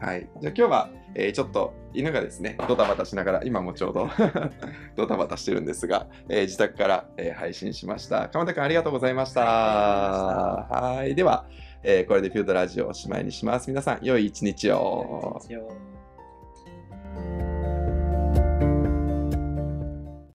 [0.00, 0.28] はい。
[0.40, 4.08] じゃあ今日は、えーちょっと犬がですね、ドタバタしながら、今もちょうど
[4.96, 8.28] ドタバタしてるんですが、えー自宅から、えー配信しました。
[8.28, 9.40] 鎌田君ありがとうございました。
[9.42, 11.14] はいはい。
[11.14, 11.46] では、
[11.82, 13.68] えーこれでフュードラジオをおしまいにします。
[13.70, 15.40] 皆さん、良い一日を。